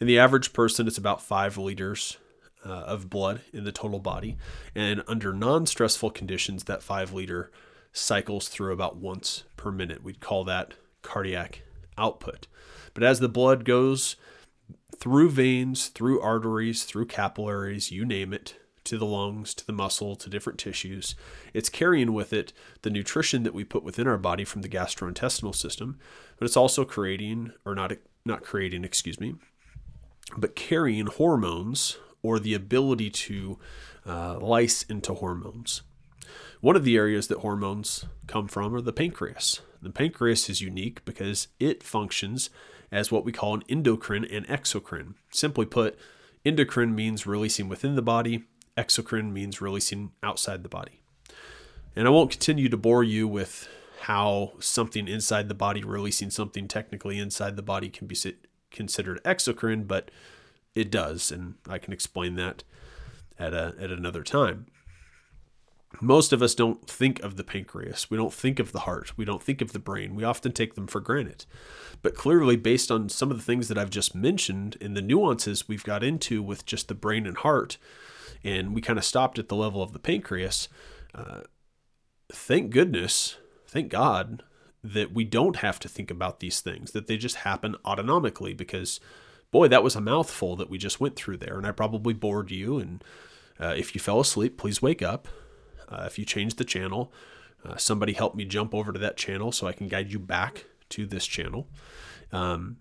In 0.01 0.07
the 0.07 0.19
average 0.19 0.53
person, 0.53 0.87
it's 0.87 0.97
about 0.97 1.21
five 1.21 1.59
liters 1.59 2.19
uh, 2.65 2.69
of 2.69 3.11
blood 3.11 3.41
in 3.53 3.65
the 3.65 3.73
total 3.73 3.99
body. 3.99 4.37
And 4.75 5.03
under 5.07 5.33
non 5.33 5.67
stressful 5.67 6.11
conditions, 6.11 6.65
that 6.65 6.83
five 6.83 7.13
liter 7.13 7.51
cycles 7.93 8.49
through 8.49 8.73
about 8.73 8.97
once 8.97 9.45
per 9.57 9.71
minute. 9.71 10.03
We'd 10.03 10.21
call 10.21 10.45
that 10.45 10.75
cardiac 11.03 11.63
output. 11.99 12.47
But 12.95 13.03
as 13.03 13.21
the 13.21 13.29
blood 13.29 13.65
goes 13.65 14.17
through 14.97 15.31
veins, 15.31 15.89
through 15.89 16.21
arteries, 16.21 16.85
through 16.85 17.07
capillaries, 17.07 17.91
you 17.91 18.05
name 18.05 18.33
it, 18.33 18.57
to 18.85 18.99
the 18.99 19.07
lungs, 19.07 19.55
to 19.55 19.67
the 19.67 19.73
muscle, 19.73 20.17
to 20.17 20.31
different 20.31 20.59
tissues. 20.59 21.15
It's 21.53 21.69
carrying 21.69 22.13
with 22.13 22.33
it 22.33 22.53
the 22.83 22.91
nutrition 22.91 23.43
that 23.43 23.55
we 23.55 23.65
put 23.65 23.85
within 23.85 24.07
our 24.07 24.19
body 24.19 24.45
from 24.45 24.63
the 24.63 24.69
gastrointestinal 24.69 25.55
system, 25.55 25.99
but 26.39 26.47
it's 26.47 26.57
also 26.57 26.85
creating, 26.85 27.53
or 27.65 27.75
not, 27.75 27.93
not 28.25 28.43
creating, 28.43 28.85
excuse 28.85 29.21
me, 29.21 29.35
but 30.37 30.57
carrying 30.57 31.07
hormones 31.07 31.99
or 32.23 32.39
the 32.39 32.55
ability 32.55 33.11
to 33.11 33.59
uh, 34.07 34.39
lyse 34.39 34.83
into 34.85 35.15
hormones. 35.15 35.83
One 36.61 36.77
of 36.77 36.85
the 36.85 36.97
areas 36.97 37.29
that 37.29 37.39
hormones 37.39 38.05
come 38.27 38.47
from 38.49 38.75
are 38.75 38.81
the 38.81 38.93
pancreas. 38.93 39.63
The 39.81 39.91
pancreas 39.91 40.51
is 40.51 40.61
unique 40.61 41.05
because 41.05 41.49
it 41.59 41.83
functions 41.83 42.51
as 42.93 43.11
what 43.11 43.25
we 43.25 43.33
call 43.33 43.55
an 43.55 43.63
endocrine 43.69 44.25
and 44.25 44.47
exocrine. 44.47 45.15
Simply 45.31 45.65
put, 45.65 45.99
endocrine 46.45 46.95
means 46.95 47.27
releasing 47.27 47.69
within 47.69 47.95
the 47.95 48.03
body, 48.03 48.45
exocrine 48.77 49.33
means 49.33 49.61
releasing 49.61 50.13
outside 50.23 50.63
the 50.63 50.69
body. 50.69 51.01
And 51.97 52.07
I 52.07 52.11
won't 52.11 52.31
continue 52.31 52.69
to 52.69 52.77
bore 52.77 53.05
you 53.05 53.27
with 53.27 53.69
how 54.03 54.53
something 54.59 55.09
inside 55.09 55.49
the 55.49 55.55
body 55.55 55.85
releasing 55.85 56.31
something 56.31 56.69
technically 56.69 57.19
inside 57.19 57.57
the 57.57 57.63
body 57.63 57.89
can 57.89 58.07
be 58.07 58.17
considered 58.71 59.23
exocrine, 59.25 59.87
but 59.87 60.11
it 60.75 60.91
does, 60.91 61.31
and 61.31 61.55
I 61.69 61.79
can 61.79 61.93
explain 61.93 62.37
that 62.37 62.65
at 63.39 63.55
a 63.55 63.75
at 63.81 63.91
another 63.91 64.23
time. 64.23 64.67
Most 66.01 66.33
of 66.33 66.41
us 66.41 66.55
don't 66.55 66.89
think 66.89 67.21
of 67.21 67.37
the 67.37 67.43
pancreas. 67.43 68.09
We 68.09 68.17
don't 68.17 68.33
think 68.33 68.61
of 68.61 68.71
the 68.71 68.81
heart. 68.81 69.19
We 69.19 69.25
don't 69.25 69.43
think 69.43 69.61
of 69.61 69.73
the 69.73 69.81
brain. 69.81 70.15
We 70.15 70.23
often 70.23 70.53
take 70.53 70.75
them 70.75 70.87
for 70.87 71.01
granted. 71.01 71.47
But 72.01 72.15
clearly, 72.15 72.57
based 72.57 72.93
on 72.93 73.09
some 73.09 73.33
of 73.33 73.37
the 73.37 73.43
things 73.43 73.67
that 73.67 73.77
I've 73.77 73.91
just 73.91 74.15
mentioned 74.15 74.77
and 74.81 74.97
the 74.97 75.03
nuances 75.03 75.69
we've 75.69 75.83
got 75.83 76.05
into 76.05 76.43
with 76.45 76.65
just 76.65 76.87
the 76.87 76.95
brain 76.95 77.27
and 77.27 77.37
heart, 77.37 77.77
and 78.45 78.73
we 78.73 78.81
kind 78.81 79.01
of 79.01 79.05
stopped 79.05 79.39
at 79.39 79.49
the 79.49 79.57
level 79.57 79.83
of 79.83 79.93
the 79.93 79.99
pancreas, 79.99 80.69
uh, 81.13 81.41
thank 82.33 82.71
goodness, 82.71 83.37
thank 83.67 83.91
God 83.91 84.45
that 84.85 85.13
we 85.13 85.25
don't 85.25 85.57
have 85.57 85.81
to 85.81 85.89
think 85.89 86.11
about 86.11 86.41
these 86.41 86.61
things, 86.61 86.93
that 86.93 87.09
they 87.09 87.17
just 87.17 87.37
happen 87.37 87.77
autonomically 87.85 88.57
because 88.57 89.01
boy, 89.51 89.69
that 89.69 89.83
was 89.83 89.97
a 89.97 90.01
mouthful 90.01 90.57
that 90.57 90.71
we 90.71 90.79
just 90.79 91.01
went 91.01 91.17
through 91.17 91.39
there. 91.39 91.57
And 91.57 91.67
I 91.67 91.73
probably 91.73 92.15
bored 92.15 92.51
you. 92.51 92.79
And 92.79 93.05
uh, 93.59 93.75
if 93.77 93.95
you 93.95 94.01
fell 94.01 94.21
asleep, 94.21 94.57
please 94.57 94.81
wake 94.81 95.03
up. 95.03 95.29
Uh, 95.89 96.05
if 96.07 96.19
you 96.19 96.25
changed 96.25 96.59
the 96.59 96.65
channel, 96.65 97.13
uh, 97.65 97.77
somebody 97.77 98.13
help 98.13 98.35
me 98.35 98.45
jump 98.45 98.75
over 98.75 98.93
to 98.93 98.99
that 98.99 99.17
channel 99.17 99.53
so 99.53 99.67
I 99.67 99.73
can 99.73 99.89
guide 99.89 100.13
you 100.13 100.19
back 100.19 100.67
to 100.91 101.07
this 101.07 101.27
channel. 101.27 101.69
Um, 102.33 102.79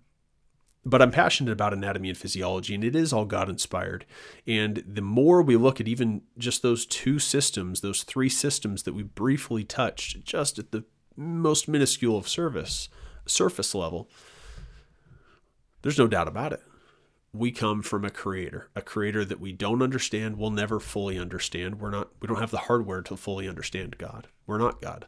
but 0.84 1.02
I'm 1.02 1.10
passionate 1.10 1.52
about 1.52 1.74
anatomy 1.74 2.08
and 2.08 2.16
physiology, 2.16 2.74
and 2.74 2.82
it 2.82 2.96
is 2.96 3.12
all 3.12 3.26
God 3.26 3.50
inspired. 3.50 4.06
And 4.46 4.82
the 4.86 5.02
more 5.02 5.42
we 5.42 5.56
look 5.56 5.80
at 5.80 5.88
even 5.88 6.22
just 6.38 6.62
those 6.62 6.86
two 6.86 7.18
systems, 7.18 7.82
those 7.82 8.02
three 8.02 8.30
systems 8.30 8.84
that 8.84 8.94
we 8.94 9.02
briefly 9.02 9.62
touched, 9.62 10.24
just 10.24 10.58
at 10.58 10.72
the 10.72 10.84
most 11.16 11.68
minuscule 11.68 12.16
of 12.16 12.28
service, 12.28 12.88
surface 13.26 13.74
level, 13.74 14.08
there's 15.82 15.98
no 15.98 16.06
doubt 16.06 16.28
about 16.28 16.52
it. 16.52 16.62
We 17.32 17.52
come 17.52 17.82
from 17.82 18.04
a 18.04 18.10
creator, 18.10 18.68
a 18.74 18.82
creator 18.82 19.24
that 19.24 19.40
we 19.40 19.52
don't 19.52 19.82
understand, 19.82 20.36
we'll 20.36 20.50
never 20.50 20.80
fully 20.80 21.18
understand. 21.18 21.80
We're 21.80 21.90
not 21.90 22.08
we 22.20 22.26
don't 22.26 22.40
have 22.40 22.50
the 22.50 22.58
hardware 22.58 23.02
to 23.02 23.16
fully 23.16 23.48
understand 23.48 23.98
God. 23.98 24.26
We're 24.46 24.58
not 24.58 24.80
God. 24.80 25.06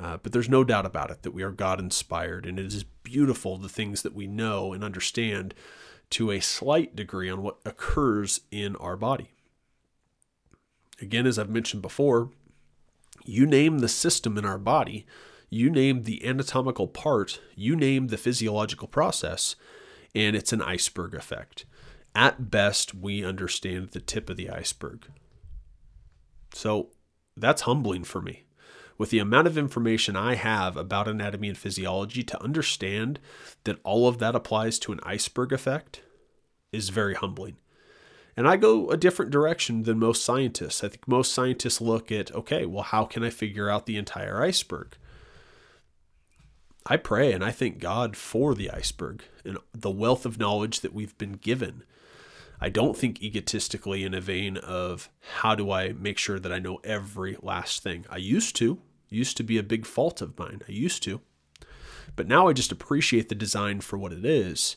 Uh, 0.00 0.18
but 0.22 0.32
there's 0.32 0.48
no 0.48 0.62
doubt 0.62 0.86
about 0.86 1.10
it 1.10 1.22
that 1.22 1.32
we 1.32 1.42
are 1.42 1.50
God 1.50 1.80
inspired, 1.80 2.46
and 2.46 2.58
it 2.58 2.66
is 2.66 2.84
beautiful 2.84 3.56
the 3.56 3.68
things 3.68 4.02
that 4.02 4.14
we 4.14 4.26
know 4.26 4.72
and 4.72 4.84
understand 4.84 5.54
to 6.10 6.30
a 6.30 6.40
slight 6.40 6.94
degree 6.94 7.28
on 7.28 7.42
what 7.42 7.58
occurs 7.64 8.42
in 8.50 8.76
our 8.76 8.96
body. 8.96 9.32
Again, 11.00 11.26
as 11.26 11.38
I've 11.38 11.50
mentioned 11.50 11.82
before, 11.82 12.30
you 13.24 13.46
name 13.46 13.80
the 13.80 13.88
system 13.88 14.38
in 14.38 14.44
our 14.44 14.58
body, 14.58 15.06
you 15.50 15.70
name 15.70 16.02
the 16.02 16.24
anatomical 16.26 16.86
part, 16.86 17.40
you 17.54 17.76
name 17.76 18.08
the 18.08 18.16
physiological 18.16 18.88
process, 18.88 19.56
and 20.14 20.34
it's 20.36 20.52
an 20.52 20.62
iceberg 20.62 21.14
effect. 21.14 21.64
At 22.14 22.50
best, 22.50 22.94
we 22.94 23.24
understand 23.24 23.90
the 23.90 24.00
tip 24.00 24.30
of 24.30 24.36
the 24.36 24.50
iceberg. 24.50 25.06
So 26.54 26.90
that's 27.36 27.62
humbling 27.62 28.04
for 28.04 28.20
me. 28.20 28.44
With 28.96 29.10
the 29.10 29.20
amount 29.20 29.46
of 29.46 29.56
information 29.56 30.16
I 30.16 30.34
have 30.34 30.76
about 30.76 31.06
anatomy 31.06 31.48
and 31.48 31.56
physiology, 31.56 32.24
to 32.24 32.42
understand 32.42 33.20
that 33.62 33.78
all 33.84 34.08
of 34.08 34.18
that 34.18 34.34
applies 34.34 34.78
to 34.80 34.92
an 34.92 34.98
iceberg 35.04 35.52
effect 35.52 36.02
is 36.72 36.88
very 36.88 37.14
humbling. 37.14 37.56
And 38.36 38.48
I 38.48 38.56
go 38.56 38.90
a 38.90 38.96
different 38.96 39.30
direction 39.30 39.84
than 39.84 39.98
most 39.98 40.24
scientists. 40.24 40.82
I 40.82 40.88
think 40.88 41.06
most 41.06 41.32
scientists 41.32 41.80
look 41.80 42.10
at, 42.10 42.34
okay, 42.34 42.66
well, 42.66 42.82
how 42.82 43.04
can 43.04 43.22
I 43.22 43.30
figure 43.30 43.70
out 43.70 43.86
the 43.86 43.96
entire 43.96 44.42
iceberg? 44.42 44.96
I 46.90 46.96
pray 46.96 47.32
and 47.32 47.44
I 47.44 47.50
thank 47.50 47.78
God 47.80 48.16
for 48.16 48.54
the 48.54 48.70
iceberg 48.70 49.22
and 49.44 49.58
the 49.74 49.90
wealth 49.90 50.24
of 50.24 50.38
knowledge 50.38 50.80
that 50.80 50.94
we've 50.94 51.16
been 51.18 51.32
given. 51.34 51.84
I 52.60 52.70
don't 52.70 52.96
think 52.96 53.22
egotistically 53.22 54.04
in 54.04 54.14
a 54.14 54.22
vein 54.22 54.56
of 54.56 55.10
how 55.40 55.54
do 55.54 55.70
I 55.70 55.92
make 55.92 56.16
sure 56.16 56.38
that 56.38 56.52
I 56.52 56.58
know 56.58 56.80
every 56.82 57.36
last 57.42 57.82
thing. 57.82 58.06
I 58.08 58.16
used 58.16 58.56
to, 58.56 58.78
used 59.10 59.36
to 59.36 59.42
be 59.42 59.58
a 59.58 59.62
big 59.62 59.84
fault 59.84 60.22
of 60.22 60.38
mine. 60.38 60.62
I 60.66 60.72
used 60.72 61.02
to. 61.02 61.20
But 62.16 62.26
now 62.26 62.48
I 62.48 62.54
just 62.54 62.72
appreciate 62.72 63.28
the 63.28 63.34
design 63.34 63.80
for 63.80 63.98
what 63.98 64.14
it 64.14 64.24
is 64.24 64.76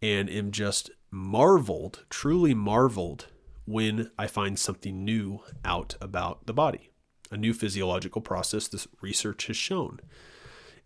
and 0.00 0.30
am 0.30 0.50
just 0.52 0.90
marveled, 1.10 2.04
truly 2.08 2.54
marveled 2.54 3.26
when 3.66 4.10
I 4.18 4.26
find 4.26 4.58
something 4.58 5.04
new 5.04 5.40
out 5.62 5.94
about 6.00 6.46
the 6.46 6.54
body, 6.54 6.90
a 7.30 7.36
new 7.36 7.52
physiological 7.52 8.22
process 8.22 8.66
this 8.66 8.88
research 9.02 9.46
has 9.46 9.56
shown. 9.58 10.00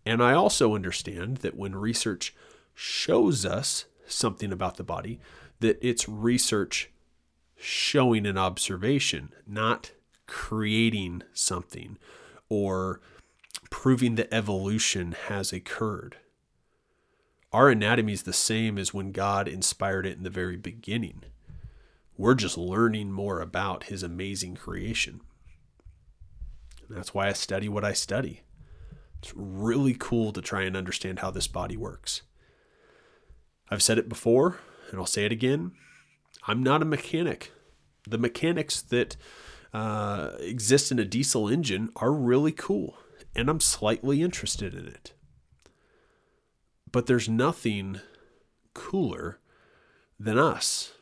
And 0.05 0.21
I 0.21 0.33
also 0.33 0.75
understand 0.75 1.37
that 1.37 1.57
when 1.57 1.75
research 1.75 2.33
shows 2.73 3.45
us 3.45 3.85
something 4.05 4.51
about 4.51 4.77
the 4.77 4.83
body, 4.83 5.19
that 5.59 5.79
it's 5.81 6.07
research 6.07 6.91
showing 7.55 8.25
an 8.25 8.37
observation, 8.37 9.33
not 9.47 9.91
creating 10.27 11.23
something 11.33 11.97
or 12.49 12.99
proving 13.69 14.15
that 14.15 14.33
evolution 14.33 15.15
has 15.27 15.51
occurred. 15.51 16.17
Our 17.51 17.69
anatomy 17.69 18.13
is 18.13 18.23
the 18.23 18.33
same 18.33 18.77
as 18.77 18.93
when 18.93 19.11
God 19.11 19.47
inspired 19.47 20.05
it 20.05 20.17
in 20.17 20.23
the 20.23 20.29
very 20.29 20.57
beginning. 20.57 21.23
We're 22.17 22.35
just 22.35 22.57
learning 22.57 23.11
more 23.11 23.39
about 23.39 23.85
his 23.85 24.03
amazing 24.03 24.55
creation. 24.55 25.21
And 26.87 26.97
that's 26.97 27.13
why 27.13 27.27
I 27.27 27.33
study 27.33 27.69
what 27.69 27.85
I 27.85 27.93
study. 27.93 28.41
It's 29.25 29.33
really 29.35 29.95
cool 29.97 30.31
to 30.33 30.41
try 30.41 30.61
and 30.65 30.77
understand 30.77 31.17
how 31.17 31.31
this 31.31 31.47
body 31.47 31.75
works. 31.75 32.21
I've 33.71 33.81
said 33.81 33.97
it 33.97 34.07
before, 34.07 34.59
and 34.91 34.99
I'll 34.99 35.07
say 35.07 35.25
it 35.25 35.31
again. 35.31 35.71
I'm 36.47 36.61
not 36.61 36.83
a 36.83 36.85
mechanic. 36.85 37.51
The 38.07 38.19
mechanics 38.19 38.83
that 38.83 39.17
uh, 39.73 40.33
exist 40.39 40.91
in 40.91 40.99
a 40.99 41.05
diesel 41.05 41.49
engine 41.49 41.89
are 41.95 42.13
really 42.13 42.51
cool, 42.51 42.99
and 43.35 43.49
I'm 43.49 43.59
slightly 43.59 44.21
interested 44.21 44.75
in 44.75 44.85
it. 44.85 45.13
But 46.91 47.07
there's 47.07 47.27
nothing 47.27 48.01
cooler 48.75 49.39
than 50.19 50.37
us, 50.37 50.93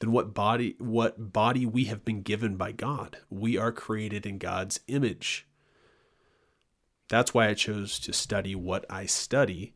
than 0.00 0.12
what 0.12 0.32
body 0.32 0.76
what 0.78 1.30
body 1.34 1.66
we 1.66 1.84
have 1.84 2.06
been 2.06 2.22
given 2.22 2.56
by 2.56 2.72
God. 2.72 3.18
We 3.28 3.58
are 3.58 3.70
created 3.70 4.24
in 4.24 4.38
God's 4.38 4.80
image. 4.88 5.46
That's 7.10 7.34
why 7.34 7.48
I 7.48 7.54
chose 7.54 7.98
to 7.98 8.12
study 8.12 8.54
what 8.54 8.86
I 8.88 9.04
study 9.04 9.74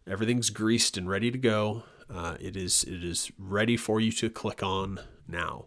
everything's 0.06 0.48
greased 0.50 0.96
and 0.96 1.08
ready 1.08 1.30
to 1.30 1.38
go. 1.38 1.84
Uh, 2.10 2.36
it 2.40 2.56
is 2.56 2.84
it 2.84 3.04
is 3.04 3.30
ready 3.38 3.76
for 3.76 4.00
you 4.00 4.10
to 4.12 4.30
click 4.30 4.62
on 4.62 5.00
now. 5.26 5.66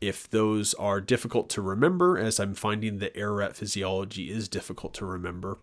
If 0.00 0.30
those 0.30 0.74
are 0.74 1.00
difficult 1.00 1.50
to 1.50 1.62
remember, 1.62 2.16
as 2.16 2.38
I'm 2.38 2.54
finding 2.54 2.98
that 2.98 3.16
Ararat 3.16 3.56
Physiology 3.56 4.30
is 4.30 4.48
difficult 4.48 4.94
to 4.94 5.06
remember, 5.06 5.58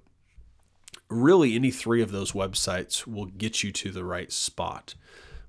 really 1.09 1.55
any 1.55 1.71
three 1.71 2.01
of 2.01 2.11
those 2.11 2.31
websites 2.31 3.05
will 3.05 3.25
get 3.25 3.63
you 3.63 3.71
to 3.71 3.91
the 3.91 4.03
right 4.03 4.31
spot. 4.31 4.95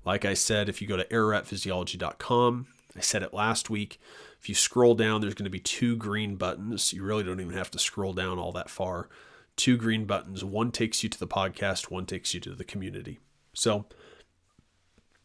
Like 0.05 0.25
I 0.25 0.33
said, 0.33 0.69
if 0.69 0.81
you 0.81 0.87
go 0.87 0.97
to 0.97 1.05
araratphysiology.com, 1.05 2.67
I 2.95 2.99
said 2.99 3.23
it 3.23 3.33
last 3.33 3.69
week. 3.69 3.99
If 4.39 4.49
you 4.49 4.55
scroll 4.55 4.93
down, 4.93 5.21
there's 5.21 5.33
going 5.33 5.45
to 5.45 5.49
be 5.49 5.59
two 5.59 5.95
green 5.95 6.35
buttons. 6.35 6.93
You 6.93 7.03
really 7.03 7.23
don't 7.23 7.41
even 7.41 7.57
have 7.57 7.71
to 7.71 7.79
scroll 7.79 8.13
down 8.13 8.37
all 8.37 8.51
that 8.51 8.69
far. 8.69 9.09
Two 9.55 9.77
green 9.77 10.05
buttons. 10.05 10.43
One 10.43 10.71
takes 10.71 11.01
you 11.01 11.09
to 11.09 11.19
the 11.19 11.27
podcast, 11.27 11.89
one 11.89 12.05
takes 12.05 12.33
you 12.33 12.39
to 12.41 12.53
the 12.53 12.63
community. 12.63 13.19
So 13.53 13.85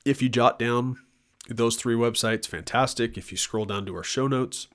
if 0.05 0.23
you 0.23 0.29
jot 0.29 0.59
down 0.59 0.97
those 1.49 1.77
three 1.77 1.95
websites, 1.95 2.47
fantastic. 2.47 3.19
If 3.19 3.31
you 3.31 3.37
scroll 3.37 3.67
down 3.67 3.87
to 3.87 3.97
our 3.97 4.05
show 4.05 4.27
notes, 4.27 4.69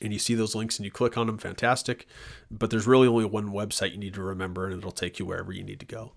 and 0.00 0.12
you 0.12 0.18
see 0.18 0.34
those 0.34 0.54
links 0.54 0.78
and 0.78 0.84
you 0.84 0.90
click 0.90 1.16
on 1.16 1.26
them, 1.26 1.38
fantastic. 1.38 2.06
But 2.50 2.70
there's 2.70 2.86
really 2.86 3.08
only 3.08 3.24
one 3.24 3.50
website 3.50 3.92
you 3.92 3.98
need 3.98 4.14
to 4.14 4.22
remember, 4.22 4.66
and 4.66 4.76
it'll 4.76 4.92
take 4.92 5.18
you 5.18 5.26
wherever 5.26 5.52
you 5.52 5.62
need 5.62 5.80
to 5.80 5.86
go. 5.86 6.12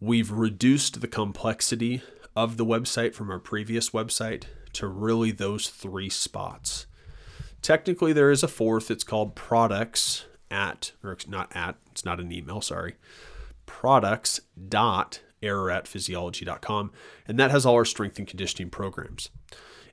We've 0.00 0.30
reduced 0.30 1.00
the 1.00 1.08
complexity 1.08 2.02
of 2.34 2.56
the 2.56 2.66
website 2.66 3.14
from 3.14 3.30
our 3.30 3.38
previous 3.38 3.90
website 3.90 4.44
to 4.74 4.86
really 4.86 5.30
those 5.30 5.68
three 5.68 6.10
spots. 6.10 6.86
Technically, 7.62 8.12
there 8.12 8.30
is 8.30 8.42
a 8.42 8.48
fourth. 8.48 8.90
It's 8.90 9.04
called 9.04 9.34
products 9.34 10.26
at, 10.50 10.92
or 11.02 11.12
it's 11.12 11.26
not 11.26 11.50
at, 11.56 11.76
it's 11.90 12.04
not 12.04 12.20
an 12.20 12.30
email, 12.30 12.60
sorry, 12.60 12.96
products 13.64 14.40
dot 14.68 15.20
araratphysiology.com. 15.42 16.92
And 17.26 17.38
that 17.38 17.50
has 17.50 17.66
all 17.66 17.74
our 17.74 17.84
strength 17.84 18.18
and 18.18 18.26
conditioning 18.26 18.70
programs. 18.70 19.30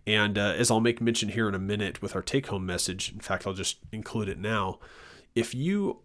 And 0.06 0.38
uh, 0.38 0.54
as 0.58 0.70
I'll 0.70 0.82
make 0.82 1.02
mention 1.02 1.30
here 1.30 1.48
in 1.48 1.56
a 1.56 1.60
minute 1.60 2.02
with 2.02 2.16
our 2.16 2.22
take 2.22 2.48
home 2.48 2.66
message, 2.66 3.12
in 3.12 3.20
fact, 3.20 3.48
I'll 3.48 3.54
just 3.54 3.78
include 3.92 4.28
it 4.28 4.38
now. 4.38 4.80
If 5.34 5.56
you 5.56 6.00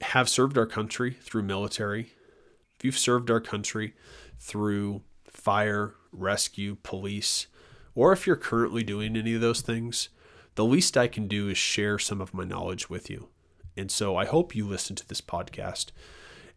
have 0.00 0.28
served 0.28 0.56
our 0.56 0.66
country 0.66 1.12
through 1.20 1.42
military, 1.42 2.12
if 2.78 2.84
you've 2.84 2.98
served 2.98 3.30
our 3.30 3.40
country 3.40 3.94
through 4.38 5.02
fire, 5.26 5.94
rescue, 6.12 6.76
police, 6.82 7.46
or 7.94 8.12
if 8.12 8.26
you're 8.26 8.36
currently 8.36 8.82
doing 8.82 9.16
any 9.16 9.34
of 9.34 9.40
those 9.40 9.60
things, 9.60 10.08
the 10.54 10.64
least 10.64 10.96
I 10.96 11.08
can 11.08 11.28
do 11.28 11.48
is 11.48 11.58
share 11.58 11.98
some 11.98 12.20
of 12.20 12.34
my 12.34 12.44
knowledge 12.44 12.90
with 12.90 13.08
you. 13.08 13.28
And 13.76 13.90
so 13.90 14.16
I 14.16 14.24
hope 14.26 14.54
you 14.54 14.66
listen 14.66 14.96
to 14.96 15.08
this 15.08 15.20
podcast, 15.20 15.92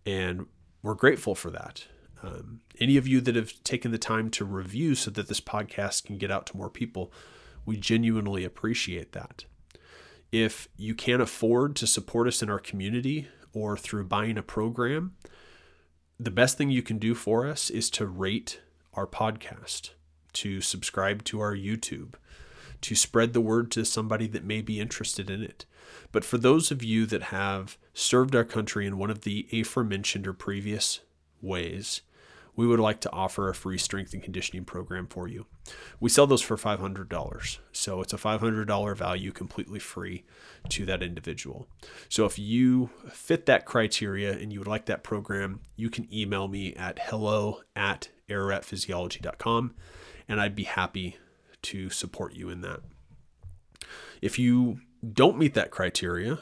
and 0.05 0.47
we're 0.81 0.95
grateful 0.95 1.35
for 1.35 1.49
that. 1.51 1.85
Um, 2.23 2.61
any 2.79 2.97
of 2.97 3.07
you 3.07 3.21
that 3.21 3.35
have 3.35 3.63
taken 3.63 3.91
the 3.91 3.97
time 3.97 4.29
to 4.31 4.45
review 4.45 4.95
so 4.95 5.11
that 5.11 5.27
this 5.27 5.41
podcast 5.41 6.05
can 6.05 6.17
get 6.17 6.31
out 6.31 6.45
to 6.47 6.57
more 6.57 6.69
people, 6.69 7.11
we 7.65 7.77
genuinely 7.77 8.43
appreciate 8.43 9.11
that. 9.13 9.45
If 10.31 10.67
you 10.75 10.95
can't 10.95 11.21
afford 11.21 11.75
to 11.77 11.87
support 11.87 12.27
us 12.27 12.41
in 12.41 12.49
our 12.49 12.59
community 12.59 13.27
or 13.53 13.77
through 13.77 14.05
buying 14.05 14.37
a 14.37 14.43
program, 14.43 15.15
the 16.19 16.31
best 16.31 16.57
thing 16.57 16.69
you 16.69 16.81
can 16.81 16.97
do 16.97 17.13
for 17.13 17.45
us 17.45 17.69
is 17.69 17.89
to 17.91 18.05
rate 18.05 18.61
our 18.93 19.07
podcast, 19.07 19.91
to 20.33 20.61
subscribe 20.61 21.23
to 21.25 21.39
our 21.39 21.55
YouTube, 21.55 22.13
to 22.81 22.95
spread 22.95 23.33
the 23.33 23.41
word 23.41 23.71
to 23.71 23.85
somebody 23.85 24.27
that 24.27 24.43
may 24.43 24.61
be 24.61 24.79
interested 24.79 25.29
in 25.29 25.41
it. 25.41 25.65
But 26.11 26.25
for 26.25 26.37
those 26.37 26.71
of 26.71 26.83
you 26.83 27.05
that 27.07 27.23
have 27.23 27.77
served 27.93 28.35
our 28.35 28.43
country 28.43 28.85
in 28.85 28.97
one 28.97 29.09
of 29.09 29.21
the 29.21 29.47
aforementioned 29.51 30.27
or 30.27 30.33
previous 30.33 31.01
ways, 31.45 32.01
we 32.55 32.65
would 32.65 32.79
like 32.79 33.01
to 33.01 33.11
offer 33.11 33.49
a 33.49 33.55
free 33.55 33.77
strength 33.77 34.13
and 34.13 34.23
conditioning 34.23 34.63
program 34.63 35.07
for 35.07 35.27
you. 35.27 35.45
We 35.99 36.09
sell 36.09 36.27
those 36.27 36.41
for 36.41 36.55
$500. 36.55 37.57
So 37.71 38.01
it's 38.01 38.13
a 38.13 38.17
$500 38.17 38.97
value 38.97 39.31
completely 39.31 39.79
free 39.79 40.23
to 40.69 40.85
that 40.85 41.03
individual. 41.03 41.67
So 42.07 42.25
if 42.25 42.39
you 42.39 42.91
fit 43.09 43.45
that 43.45 43.65
criteria 43.65 44.31
and 44.31 44.53
you 44.53 44.59
would 44.59 44.67
like 44.67 44.85
that 44.85 45.03
program, 45.03 45.59
you 45.75 45.89
can 45.89 46.07
email 46.13 46.47
me 46.47 46.73
at 46.75 46.99
hello 46.99 47.61
at 47.75 48.09
araratphysiology.com 48.29 49.75
and 50.27 50.41
I'd 50.41 50.55
be 50.55 50.63
happy 50.63 51.17
to 51.63 51.89
support 51.89 52.35
you 52.35 52.49
in 52.49 52.61
that. 52.61 52.81
If 54.21 54.39
you 54.39 54.79
don't 55.13 55.37
meet 55.37 55.53
that 55.55 55.71
criteria, 55.71 56.39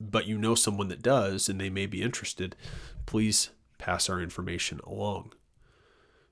but 0.00 0.26
you 0.26 0.38
know 0.38 0.54
someone 0.54 0.88
that 0.88 1.02
does 1.02 1.48
and 1.48 1.60
they 1.60 1.70
may 1.70 1.86
be 1.86 2.02
interested, 2.02 2.56
please 3.06 3.50
pass 3.84 4.08
our 4.08 4.20
information 4.20 4.80
along. 4.86 5.32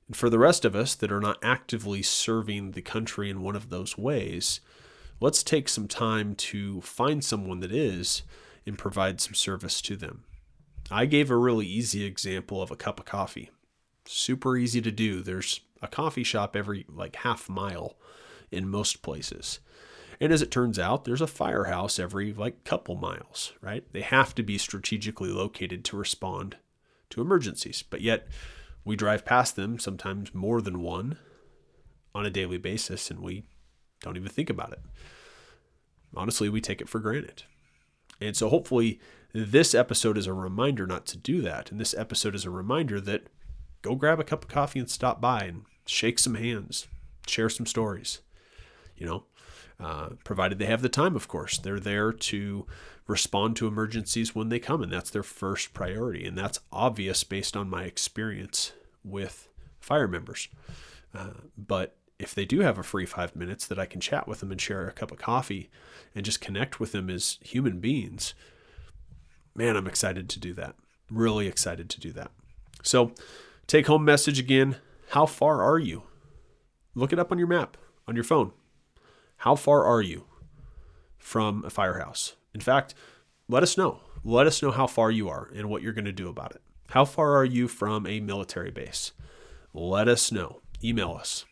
And 0.07 0.17
for 0.17 0.31
the 0.31 0.39
rest 0.39 0.65
of 0.65 0.75
us 0.75 0.95
that 0.95 1.13
are 1.13 1.21
not 1.21 1.39
actively 1.43 2.03
serving 2.03 2.71
the 2.71 2.81
country 2.81 3.29
in 3.29 3.43
one 3.43 3.57
of 3.57 3.69
those 3.69 3.99
ways, 3.99 4.61
let's 5.21 5.43
take 5.43 5.69
some 5.69 5.87
time 5.87 6.35
to 6.35 6.81
find 6.81 7.23
someone 7.23 7.61
that 7.61 7.73
is 7.73 8.23
and 8.67 8.79
provide 8.79 9.21
some 9.21 9.35
service 9.35 9.83
to 9.83 9.97
them. 9.97 10.25
I 10.91 11.05
gave 11.05 11.31
a 11.31 11.37
really 11.37 11.67
easy 11.67 12.05
example 12.05 12.63
of 12.63 12.71
a 12.71 12.77
cup 12.77 12.99
of 12.99 13.07
coffee. 13.07 13.51
Super 14.07 14.57
easy 14.57 14.81
to 14.81 14.91
do. 14.91 15.21
There's 15.21 15.61
a 15.83 15.89
coffee 15.89 16.25
shop 16.25 16.57
every 16.57 16.87
like 16.89 17.17
half 17.17 17.51
mile 17.51 17.97
in 18.51 18.69
most 18.69 19.03
places. 19.03 19.61
And 20.21 20.33
as 20.33 20.41
it 20.41 20.51
turns 20.51 20.79
out, 20.79 21.05
there's 21.05 21.21
a 21.21 21.27
firehouse 21.27 21.99
every 21.99 22.33
like 22.33 22.65
couple 22.65 22.95
miles, 22.95 23.53
right? 23.61 23.85
They 23.93 24.03
have 24.03 24.35
to 24.37 24.43
be 24.43 24.57
strategically 24.57 25.31
located 25.31 25.85
to 25.87 25.97
respond 25.97 26.57
to 27.13 27.21
emergencies. 27.21 27.83
But 27.83 28.01
yet 28.01 28.29
we 28.85 28.97
drive 28.97 29.25
past 29.25 29.57
them 29.57 29.79
sometimes 29.79 30.35
more 30.35 30.61
than 30.61 30.83
one 30.83 31.19
on 32.15 32.27
a 32.27 32.31
daily 32.31 32.59
basis 32.59 33.11
and 33.11 33.21
we 33.21 33.45
don't 34.01 34.17
even 34.17 34.29
think 34.29 34.51
about 34.51 34.73
it. 34.73 34.81
Honestly, 36.15 36.49
we 36.49 36.61
take 36.61 36.81
it 36.81 36.89
for 36.89 36.99
granted. 36.99 37.45
And 38.21 38.37
so 38.37 38.49
hopefully 38.49 39.01
this 39.33 39.75
episode 39.75 40.19
is 40.19 40.27
a 40.27 40.33
reminder 40.33 40.87
not 40.87 41.07
to 41.07 41.17
do 41.17 41.41
that. 41.43 41.71
And 41.71 41.81
this 41.81 41.95
episode 41.95 42.35
is 42.35 42.45
a 42.45 42.51
reminder 42.51 43.01
that 43.01 43.29
go 43.81 43.95
grab 43.95 44.21
a 44.21 44.25
cup 44.25 44.45
of 44.45 44.51
coffee 44.51 44.79
and 44.79 44.91
stop 44.91 45.21
by 45.21 45.45
and 45.45 45.63
shake 45.87 46.19
some 46.19 46.35
hands, 46.35 46.87
share 47.27 47.49
some 47.49 47.67
stories. 47.67 48.21
You 48.97 49.07
know, 49.07 49.25
uh, 49.81 50.11
provided 50.25 50.59
they 50.59 50.67
have 50.67 50.83
the 50.83 50.89
time, 50.89 51.17
of 51.17 51.29
course. 51.29 51.59
They're 51.59 51.81
there 51.81 52.13
to 52.13 52.67
respond 53.07 53.57
to 53.57 53.67
emergencies 53.67 54.35
when 54.35 54.49
they 54.49 54.59
come, 54.59 54.83
and 54.83 54.93
that's 54.93 55.11
their 55.11 55.23
first 55.23 55.75
priority. 55.75 56.25
And 56.25 56.37
that's 56.37 56.61
obvious 56.71 57.25
based 57.25 57.57
on 57.57 57.69
my 57.69 57.85
experience 57.85 58.73
with 59.05 59.49
fire 59.81 60.09
members. 60.09 60.49
Uh, 61.15 61.31
but 61.57 61.97
if 62.19 62.35
they 62.35 62.45
do 62.45 62.61
have 62.61 62.79
a 62.79 62.83
free 62.83 63.07
five 63.07 63.35
minutes 63.35 63.67
that 63.67 63.79
I 63.79 63.87
can 63.87 64.01
chat 64.01 64.29
with 64.29 64.41
them 64.41 64.53
and 64.53 64.61
share 64.61 64.87
a 64.87 64.93
cup 64.93 65.11
of 65.11 65.19
coffee 65.19 65.71
and 66.15 66.25
just 66.25 66.41
connect 66.41 66.79
with 66.79 66.93
them 66.93 67.11
as 67.11 67.39
human 67.43 67.81
beings, 67.81 68.35
man, 69.55 69.77
I'm 69.77 69.89
excited 69.89 70.29
to 70.31 70.41
do 70.41 70.55
that. 70.55 70.77
Really 71.11 71.49
excited 71.49 71.91
to 71.91 72.01
do 72.01 72.13
that. 72.13 72.31
So, 72.83 73.13
take 73.67 73.87
home 73.87 74.05
message 74.05 74.39
again 74.39 74.77
how 75.11 75.27
far 75.27 75.63
are 75.63 75.79
you? 75.79 76.05
Look 76.95 77.13
it 77.13 77.19
up 77.19 77.31
on 77.33 77.39
your 77.39 77.47
map, 77.47 77.77
on 78.09 78.15
your 78.15 78.25
phone. 78.25 78.53
How 79.39 79.57
far 79.57 79.85
are 79.85 80.01
you 80.01 80.25
from 81.19 81.65
a 81.67 81.71
firehouse? 81.71 82.35
In 82.55 82.61
fact, 82.61 82.95
let 83.49 83.63
us 83.63 83.77
know. 83.77 84.01
Let 84.25 84.47
us 84.47 84.63
know 84.63 84.71
how 84.71 84.87
far 84.87 85.11
you 85.11 85.29
are 85.29 85.51
and 85.55 85.69
what 85.69 85.83
you're 85.83 85.93
going 85.93 86.05
to 86.05 86.13
do 86.13 86.29
about 86.29 86.53
it. 86.53 86.63
How 86.91 87.05
far 87.05 87.37
are 87.37 87.45
you 87.45 87.69
from 87.69 88.07
a 88.07 88.21
military 88.21 88.71
base? 88.71 89.13
Let 89.73 90.09
us 90.09 90.31
know. 90.31 90.61
Email 90.85 91.13
us. 91.13 91.45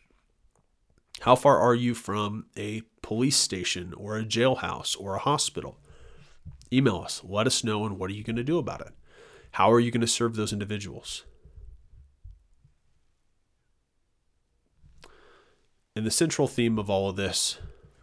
How 1.20 1.34
far 1.34 1.58
are 1.58 1.74
you 1.74 1.94
from 1.94 2.46
a 2.56 2.82
police 3.02 3.36
station 3.36 3.92
or 3.94 4.16
a 4.16 4.24
jailhouse 4.24 4.98
or 4.98 5.14
a 5.14 5.20
hospital? 5.20 5.78
Email 6.72 6.98
us. 6.98 7.22
Let 7.24 7.46
us 7.46 7.64
know 7.64 7.84
and 7.84 7.98
what 7.98 8.10
are 8.10 8.14
you 8.14 8.24
going 8.24 8.36
to 8.36 8.44
do 8.44 8.58
about 8.58 8.80
it? 8.80 8.92
How 9.52 9.72
are 9.72 9.80
you 9.80 9.90
going 9.90 10.00
to 10.00 10.06
serve 10.06 10.36
those 10.36 10.52
individuals? 10.52 11.24
And 15.96 16.06
the 16.06 16.10
central 16.10 16.46
theme 16.46 16.78
of 16.78 16.88
all 16.88 17.10
of 17.10 17.16
this 17.16 17.58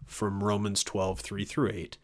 from 0.05 0.43
Romans 0.43 0.83
12, 0.83 1.19
3 1.19 1.45
through 1.45 1.71
8, 1.71 1.97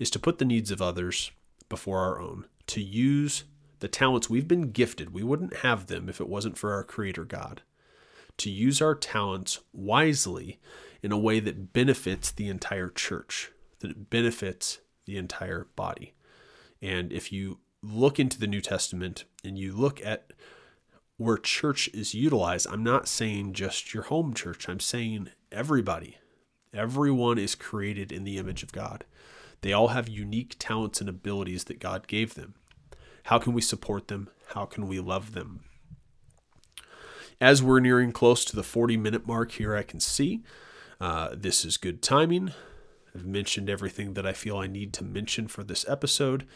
is 0.00 0.10
to 0.10 0.18
put 0.18 0.38
the 0.38 0.44
needs 0.44 0.72
of 0.72 0.82
others 0.82 1.30
before 1.68 1.98
our 1.98 2.18
own, 2.20 2.46
to 2.66 2.80
use 2.82 3.44
the 3.78 3.88
talents 3.88 4.28
we've 4.28 4.48
been 4.48 4.72
gifted. 4.72 5.14
We 5.14 5.22
wouldn't 5.22 5.58
have 5.58 5.86
them 5.86 6.08
if 6.08 6.20
it 6.20 6.28
wasn't 6.28 6.58
for 6.58 6.72
our 6.72 6.82
Creator 6.82 7.26
God. 7.26 7.62
To 8.38 8.50
use 8.50 8.80
our 8.80 8.94
talents 8.94 9.60
wisely 9.72 10.58
in 11.02 11.12
a 11.12 11.18
way 11.18 11.38
that 11.40 11.72
benefits 11.72 12.30
the 12.32 12.48
entire 12.48 12.88
church, 12.88 13.52
that 13.80 14.10
benefits 14.10 14.80
the 15.04 15.16
entire 15.16 15.68
body. 15.76 16.14
And 16.80 17.12
if 17.12 17.30
you 17.30 17.58
look 17.82 18.18
into 18.18 18.38
the 18.38 18.46
New 18.46 18.60
Testament 18.60 19.24
and 19.44 19.58
you 19.58 19.72
look 19.72 20.04
at 20.04 20.32
where 21.18 21.36
church 21.36 21.88
is 21.92 22.14
utilized, 22.14 22.66
I'm 22.70 22.82
not 22.82 23.08
saying 23.08 23.52
just 23.52 23.92
your 23.92 24.04
home 24.04 24.32
church, 24.32 24.68
I'm 24.68 24.80
saying 24.80 25.30
everybody. 25.52 26.16
Everyone 26.72 27.36
is 27.36 27.54
created 27.54 28.12
in 28.12 28.24
the 28.24 28.38
image 28.38 28.62
of 28.62 28.72
God. 28.72 29.04
They 29.62 29.72
all 29.72 29.88
have 29.88 30.08
unique 30.08 30.56
talents 30.58 31.00
and 31.00 31.08
abilities 31.08 31.64
that 31.64 31.80
God 31.80 32.06
gave 32.06 32.34
them. 32.34 32.54
How 33.24 33.38
can 33.38 33.52
we 33.52 33.60
support 33.60 34.08
them? 34.08 34.30
How 34.54 34.64
can 34.64 34.88
we 34.88 35.00
love 35.00 35.32
them? 35.32 35.60
As 37.40 37.62
we're 37.62 37.80
nearing 37.80 38.12
close 38.12 38.44
to 38.46 38.56
the 38.56 38.62
40 38.62 38.96
minute 38.96 39.26
mark 39.26 39.52
here, 39.52 39.76
I 39.76 39.82
can 39.82 40.00
see 40.00 40.42
uh, 41.00 41.30
this 41.34 41.64
is 41.64 41.76
good 41.76 42.02
timing. 42.02 42.52
I've 43.14 43.26
mentioned 43.26 43.68
everything 43.68 44.14
that 44.14 44.26
I 44.26 44.32
feel 44.32 44.58
I 44.58 44.66
need 44.66 44.92
to 44.94 45.04
mention 45.04 45.48
for 45.48 45.64
this 45.64 45.88
episode. 45.88 46.46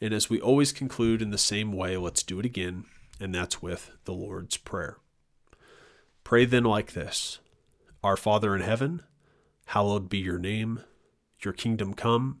And 0.00 0.14
as 0.14 0.30
we 0.30 0.40
always 0.40 0.72
conclude 0.72 1.20
in 1.20 1.30
the 1.30 1.38
same 1.38 1.72
way, 1.72 1.96
let's 1.96 2.22
do 2.22 2.40
it 2.40 2.46
again, 2.46 2.84
and 3.20 3.34
that's 3.34 3.60
with 3.60 3.90
the 4.04 4.14
Lord's 4.14 4.56
Prayer. 4.56 4.96
Pray 6.24 6.46
then 6.46 6.64
like 6.64 6.92
this 6.92 7.38
Our 8.02 8.16
Father 8.16 8.56
in 8.56 8.62
heaven, 8.62 9.02
hallowed 9.66 10.08
be 10.08 10.18
your 10.18 10.38
name. 10.38 10.80
Your 11.44 11.54
kingdom 11.54 11.94
come, 11.94 12.40